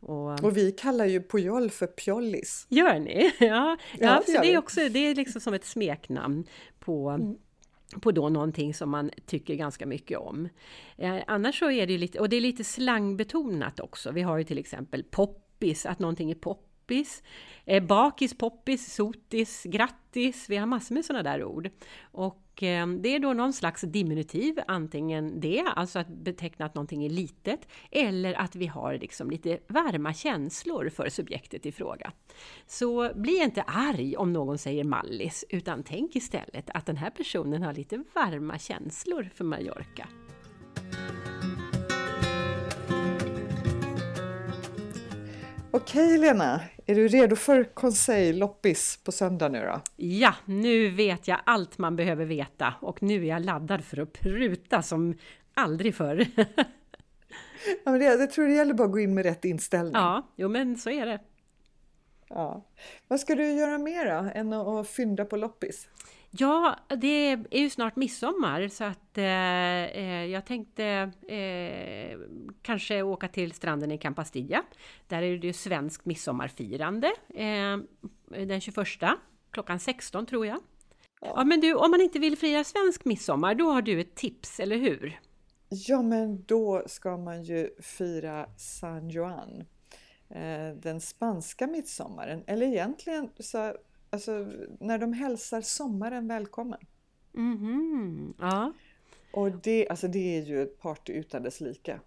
Och, 0.00 0.44
Och 0.44 0.56
vi 0.56 0.72
kallar 0.72 1.04
ju 1.04 1.22
Pujol 1.22 1.70
för 1.70 1.86
Pjollis. 1.86 2.66
Gör 2.68 2.98
ni? 2.98 3.32
Ja, 3.40 3.46
ja, 3.46 3.76
Ja, 3.98 4.22
så 4.26 4.32
det 4.42 4.54
är 4.54 4.58
också 4.58 4.80
det 4.88 4.98
är 4.98 5.14
liksom 5.14 5.40
som 5.40 5.54
ett 5.54 5.64
smeknamn 5.64 6.44
på 6.78 7.18
på 8.00 8.12
då 8.12 8.28
någonting 8.28 8.74
som 8.74 8.90
man 8.90 9.10
tycker 9.26 9.54
ganska 9.54 9.86
mycket 9.86 10.18
om. 10.18 10.48
Eh, 10.96 11.16
annars 11.26 11.58
så 11.58 11.70
är 11.70 11.86
det 11.86 11.98
lite, 11.98 12.20
och 12.20 12.28
det 12.28 12.36
är 12.36 12.40
lite 12.40 12.64
slangbetonat 12.64 13.80
också. 13.80 14.12
Vi 14.12 14.22
har 14.22 14.38
ju 14.38 14.44
till 14.44 14.58
exempel 14.58 15.04
poppis, 15.04 15.86
att 15.86 15.98
någonting 15.98 16.30
är 16.30 16.34
poppis. 16.34 16.67
Eh, 17.64 17.82
bakis, 17.82 18.38
poppis, 18.38 18.94
sotis, 18.94 19.62
grattis. 19.64 20.46
Vi 20.48 20.56
har 20.56 20.66
massor 20.66 20.94
med 20.94 21.04
sådana 21.04 21.22
där 21.22 21.44
ord. 21.44 21.70
Och 22.02 22.62
eh, 22.62 22.86
det 22.86 23.14
är 23.14 23.18
då 23.18 23.32
någon 23.32 23.52
slags 23.52 23.82
diminutiv, 23.82 24.58
antingen 24.68 25.40
det, 25.40 25.64
alltså 25.76 25.98
att 25.98 26.08
beteckna 26.08 26.66
att 26.66 26.74
någonting 26.74 27.04
är 27.04 27.10
litet, 27.10 27.68
eller 27.90 28.34
att 28.34 28.56
vi 28.56 28.66
har 28.66 28.98
liksom 28.98 29.30
lite 29.30 29.58
varma 29.68 30.14
känslor 30.14 30.88
för 30.88 31.08
subjektet 31.08 31.66
i 31.66 31.72
fråga. 31.72 32.12
Så 32.66 33.10
bli 33.14 33.42
inte 33.42 33.62
arg 33.62 34.16
om 34.16 34.32
någon 34.32 34.58
säger 34.58 34.84
mallis, 34.84 35.44
utan 35.48 35.82
tänk 35.82 36.16
istället 36.16 36.70
att 36.74 36.86
den 36.86 36.96
här 36.96 37.10
personen 37.10 37.62
har 37.62 37.74
lite 37.74 38.04
varma 38.14 38.58
känslor 38.58 39.30
för 39.34 39.44
Mallorca. 39.44 40.08
Okej 45.80 46.18
Lena, 46.18 46.60
är 46.86 46.94
du 46.94 47.08
redo 47.08 47.36
för 47.36 47.64
konselj 47.64 48.32
loppis 48.32 49.00
på 49.04 49.12
söndag 49.12 49.48
nu 49.48 49.60
då? 49.60 49.80
Ja, 49.96 50.34
nu 50.44 50.90
vet 50.90 51.28
jag 51.28 51.38
allt 51.46 51.78
man 51.78 51.96
behöver 51.96 52.24
veta 52.24 52.74
och 52.80 53.02
nu 53.02 53.24
är 53.24 53.28
jag 53.28 53.44
laddad 53.44 53.84
för 53.84 54.00
att 54.00 54.12
pruta 54.12 54.82
som 54.82 55.14
aldrig 55.54 55.94
förr. 55.94 56.26
Ja, 57.84 57.90
men 57.90 58.00
det, 58.00 58.04
jag 58.04 58.30
tror 58.30 58.46
det 58.46 58.54
gäller 58.54 58.74
bara 58.74 58.84
att 58.84 58.92
gå 58.92 58.98
in 58.98 59.14
med 59.14 59.24
rätt 59.24 59.44
inställning. 59.44 59.92
ja, 59.94 60.32
jo 60.36 60.48
men 60.48 60.76
så 60.76 60.90
är 60.90 61.06
det. 61.06 61.20
Ja. 62.28 62.64
Vad 63.08 63.20
ska 63.20 63.34
du 63.34 63.52
göra 63.52 63.78
mer 63.78 64.04
då 64.04 64.30
än 64.34 64.52
att 64.52 64.88
fynda 64.88 65.24
på 65.24 65.36
loppis? 65.36 65.88
Ja, 66.30 66.76
det 66.88 67.32
är 67.50 67.58
ju 67.58 67.70
snart 67.70 67.96
midsommar 67.96 68.68
så 68.68 68.84
att 68.84 69.18
eh, 69.18 69.24
eh, 69.24 70.24
jag 70.26 70.46
tänkte 70.46 70.84
eh, 71.28 72.18
kanske 72.62 73.02
åka 73.02 73.28
till 73.28 73.52
stranden 73.52 73.90
i 73.90 73.98
Campastilla. 73.98 74.62
Där 75.06 75.22
är 75.22 75.38
det 75.38 75.46
ju 75.46 75.52
svenskt 75.52 76.04
midsommarfirande 76.04 77.12
eh, 77.34 77.76
den 78.46 78.60
21 78.60 78.86
klockan 79.50 79.80
16 79.80 80.26
tror 80.26 80.46
jag. 80.46 80.58
Ja. 81.20 81.44
men 81.44 81.60
du, 81.60 81.74
om 81.74 81.90
man 81.90 82.00
inte 82.00 82.18
vill 82.18 82.38
fira 82.38 82.64
svensk 82.64 83.04
midsommar, 83.04 83.54
då 83.54 83.70
har 83.70 83.82
du 83.82 84.00
ett 84.00 84.14
tips, 84.14 84.60
eller 84.60 84.76
hur? 84.76 85.20
Ja, 85.68 86.02
men 86.02 86.44
då 86.44 86.82
ska 86.86 87.16
man 87.16 87.42
ju 87.42 87.70
fira 87.82 88.46
San 88.56 89.10
Juan. 89.10 89.64
Eh, 90.30 90.76
Den 90.82 91.00
spanska 91.00 91.66
midsommaren, 91.66 92.44
eller 92.46 92.66
egentligen 92.66 93.30
så, 93.38 93.74
alltså, 94.10 94.46
när 94.80 94.98
de 94.98 95.12
hälsar 95.12 95.60
sommaren 95.60 96.28
välkommen. 96.28 96.78
Mhm, 97.32 98.34
ja. 98.40 98.72
Och 99.32 99.50
det, 99.50 99.88
alltså, 99.88 100.08
det 100.08 100.38
är 100.38 100.42
ju 100.42 100.62
ett 100.62 100.80
party 100.80 101.12
utan 101.12 101.42
dess 101.42 101.60
like. 101.60 102.00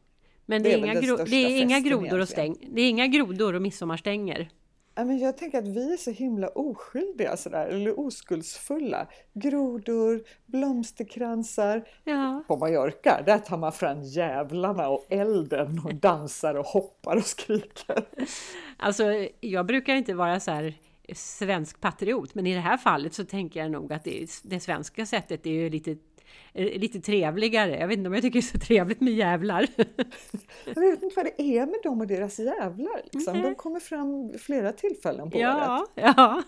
Men 0.46 0.64
Det 0.64 0.70
det 0.70 0.76
är 0.76 0.78
inga, 0.78 0.94
gro- 0.94 1.26
det 1.26 1.36
är 1.36 1.62
inga 1.62 1.80
grodor 1.80 2.20
och 2.20 2.30
stäng, 2.30 2.56
det 2.72 2.82
är 2.82 2.90
inga 2.90 3.08
grodor 3.08 3.54
och 3.56 3.62
midsommarstänger. 3.62 4.50
Ja, 4.96 5.06
men 5.06 5.20
jag 5.20 5.38
tänker 5.38 5.58
att 5.58 5.68
vi 5.68 5.94
är 5.94 5.98
så 5.98 6.12
himla 6.12 6.48
oskyldiga 6.48 7.38
sådär, 7.38 7.68
eller 7.68 8.00
oskuldsfulla. 8.00 9.08
Grodor, 9.34 10.24
blomsterkransar. 10.46 11.88
Ja. 12.04 12.44
På 12.48 12.58
Mallorca, 12.58 13.22
där 13.26 13.38
tar 13.40 13.58
man 13.58 13.72
fram 13.72 14.02
jävlarna 14.04 14.90
och 14.90 15.06
elden 15.10 15.82
och 15.86 15.96
dansar 15.96 16.56
och 16.56 16.66
hoppar 16.66 17.16
och 17.18 17.24
skriker. 17.26 18.06
Alltså, 18.78 19.04
jag 19.40 19.66
brukar 19.66 19.96
inte 19.96 20.14
vara 20.14 20.40
så 20.40 20.52
här 20.52 20.74
svensk 21.16 21.82
patriot, 21.82 22.36
men 22.36 22.48
i 22.48 22.54
det 22.54 22.60
här 22.60 22.78
fallet 22.78 23.14
så 23.14 23.26
tänker 23.26 23.60
jag 23.60 23.72
nog 23.72 23.94
att 23.94 24.04
det, 24.04 24.28
det 24.44 24.60
svenska 24.60 25.06
sättet 25.06 25.46
är 25.46 25.52
ju 25.52 25.70
lite, 25.70 25.92
eh, 26.54 26.80
lite 26.80 27.00
trevligare. 27.00 27.80
Jag 27.80 27.88
vet 27.88 27.98
inte 27.98 28.08
om 28.08 28.14
jag 28.14 28.24
tycker 28.24 28.42
det 28.42 28.46
är 28.46 28.60
så 28.60 28.66
trevligt 28.66 29.02
med 29.02 29.14
jävlar. 29.14 29.68
Jag 30.66 30.82
vet 30.82 31.04
inte 31.04 31.16
vad 31.16 31.26
det 31.26 31.42
är 31.42 31.66
med 31.66 31.80
dem 31.84 32.02
och 32.02 32.08
deras 32.08 32.40
jävlar. 32.40 33.02
Liksom. 33.12 33.42
De 33.42 33.56
kommer 33.56 33.80
fram 33.80 34.34
flera 34.40 34.72
tillfällen 34.72 35.32
på 35.32 35.38
året. 35.38 35.48
ja, 35.48 35.88
ja, 35.96 36.44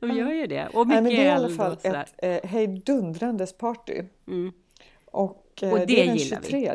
de 0.00 0.10
gör 0.10 0.32
ju 0.32 0.46
det. 0.46 0.68
Och 0.72 0.86
Nej, 0.86 1.02
mycket 1.02 1.18
men 1.18 1.24
det 1.24 1.30
är 1.30 1.32
i 1.32 1.44
alla 1.44 1.48
fall 1.48 1.76
ett 1.82 2.14
eh, 2.18 2.50
hejdundrandes 2.50 3.52
party. 3.58 4.02
Mm. 4.28 4.52
Och, 5.04 5.62
eh, 5.62 5.72
Och 5.72 5.78
det, 5.78 5.84
det 5.84 6.02
är 6.02 6.06
den 6.06 6.16
gillar 6.16 6.40
vi. 6.40 6.70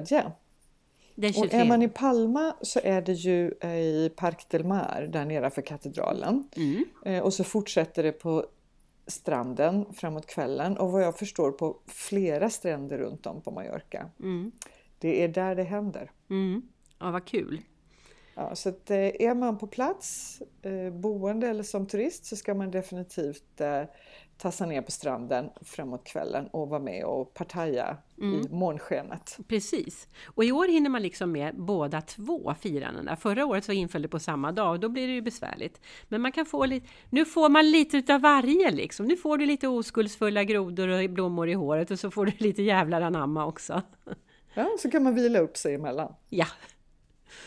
23. 1.22 1.28
Den 1.28 1.30
Och 1.30 1.50
23. 1.52 1.60
är 1.60 1.66
man 1.66 1.82
i 1.82 1.88
Palma 1.88 2.56
så 2.62 2.80
är 2.84 3.02
det 3.02 3.14
ju 3.14 3.54
eh, 3.62 3.76
i 3.78 4.12
Parc 4.16 4.46
del 4.46 4.64
Mar, 4.64 5.10
där 5.12 5.26
nere 5.26 5.50
för 5.50 5.62
katedralen. 5.62 6.50
Mm. 6.56 6.86
Eh, 7.06 7.24
Och 7.24 7.34
så 7.34 7.44
fortsätter 7.44 8.04
det 8.04 8.12
på 8.12 8.46
stranden 9.08 9.86
framåt 9.94 10.26
kvällen 10.26 10.78
och 10.78 10.92
vad 10.92 11.04
jag 11.04 11.18
förstår 11.20 11.52
på 11.52 11.78
flera 11.88 12.50
stränder 12.50 12.98
runt 12.98 13.26
om 13.26 13.42
på 13.42 13.52
Mallorca. 13.52 14.10
Mm. 14.20 14.52
Det 15.00 15.24
är 15.24 15.28
där 15.28 15.56
det 15.56 15.64
händer. 15.64 16.12
Mm. 16.30 16.62
Ja, 17.00 17.12
vad 17.12 17.26
kul. 17.26 17.62
Ja, 18.36 18.56
så 18.56 18.70
att, 18.70 18.92
eh, 18.92 18.98
är 18.98 19.36
man 19.36 19.58
på 19.58 19.68
plats, 19.68 20.42
eh, 20.62 20.94
boende 20.94 21.48
eller 21.48 21.64
som 21.64 21.86
turist, 21.88 22.26
så 22.26 22.36
ska 22.36 22.54
man 22.54 22.72
definitivt 22.72 23.62
eh, 23.62 23.84
tassa 24.38 24.66
ner 24.66 24.82
på 24.82 24.92
stranden 24.92 25.50
framåt 25.62 26.04
kvällen 26.04 26.48
och 26.48 26.70
vara 26.70 26.80
med 26.80 27.04
och 27.06 27.34
partaja 27.34 27.98
Mm. 28.22 28.42
i 28.42 28.50
månskenet. 28.50 29.38
Precis. 29.48 30.08
Och 30.26 30.44
i 30.44 30.52
år 30.52 30.68
hinner 30.68 30.90
man 30.90 31.02
liksom 31.02 31.32
med 31.32 31.56
båda 31.56 32.02
två 32.02 32.54
firandena. 32.60 33.16
Förra 33.16 33.46
året 33.46 33.64
så 33.66 33.72
inföll 33.72 34.02
det 34.02 34.08
på 34.08 34.20
samma 34.20 34.52
dag 34.52 34.72
och 34.72 34.80
då 34.80 34.90
blir 34.90 35.08
det 35.08 35.14
ju 35.14 35.22
besvärligt. 35.22 35.82
Men 36.08 36.22
man 36.22 36.32
kan 36.32 36.46
få 36.46 36.66
lite, 36.66 36.88
nu 37.10 37.26
får 37.26 37.50
man 37.50 37.72
lite 37.72 37.98
utav 37.98 38.22
varje 38.22 38.72
liksom. 38.72 39.06
Nu 39.06 39.18
får 39.18 39.38
du 39.38 39.46
lite 39.46 39.68
oskuldsfulla 39.68 40.44
grodor 40.44 40.88
och 40.88 41.10
blommor 41.10 41.50
i 41.50 41.54
håret 41.54 41.92
och 41.92 42.00
så 42.00 42.12
får 42.12 42.26
du 42.26 42.32
lite 42.38 42.64
jävlar 42.64 43.02
anamma 43.02 43.46
också. 43.46 43.82
Ja, 44.54 44.70
så 44.80 44.92
kan 44.92 45.04
man 45.04 45.16
vila 45.16 45.40
upp 45.40 45.58
sig 45.58 45.76
emellan. 45.76 46.14
Ja. 46.30 46.48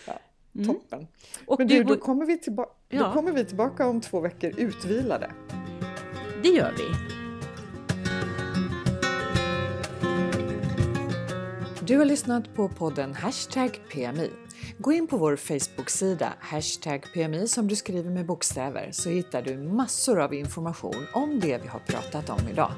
Ja, 0.07 0.19
Mm. 0.55 0.67
Toppen! 0.67 1.07
Och 1.47 1.59
Men 1.59 1.69
du, 1.69 1.77
du, 1.79 1.85
då 1.85 1.97
kommer, 1.97 2.27
vi 2.27 2.39
tillba- 2.39 2.67
Ja. 2.89 3.03
då 3.07 3.13
kommer 3.13 3.33
vi 3.33 3.45
tillbaka 3.45 3.87
om 3.87 4.01
två 4.01 4.21
veckor 4.21 4.53
utvilade. 4.57 5.31
det 6.43 6.49
gör 6.49 6.73
vi. 6.79 6.85
Du 11.87 11.99
har 11.99 12.05
lyssnat 12.05 12.55
på 12.55 12.69
podden 12.69 13.15
Hashtag 13.15 13.81
PMI. 13.93 14.31
Gå 14.79 14.93
in 14.93 15.07
på 15.07 15.17
vår 15.17 15.37
Facebook-sida 15.37 16.33
Hashtag 16.41 17.05
PMI 17.15 17.49
som 17.49 17.69
du 17.69 17.77
skriver 17.77 18.11
med 18.11 18.27
bokstäver 18.27 18.89
så 18.93 19.09
hittar 19.11 19.43
du 19.43 19.57
massor 19.59 20.21
av 20.21 20.35
information 20.35 21.07
om 21.13 21.41
det 21.41 21.59
vi 21.63 21.69
har 21.69 21.81
pratat 21.81 22.31
om 22.31 22.49
idag. 22.53 22.71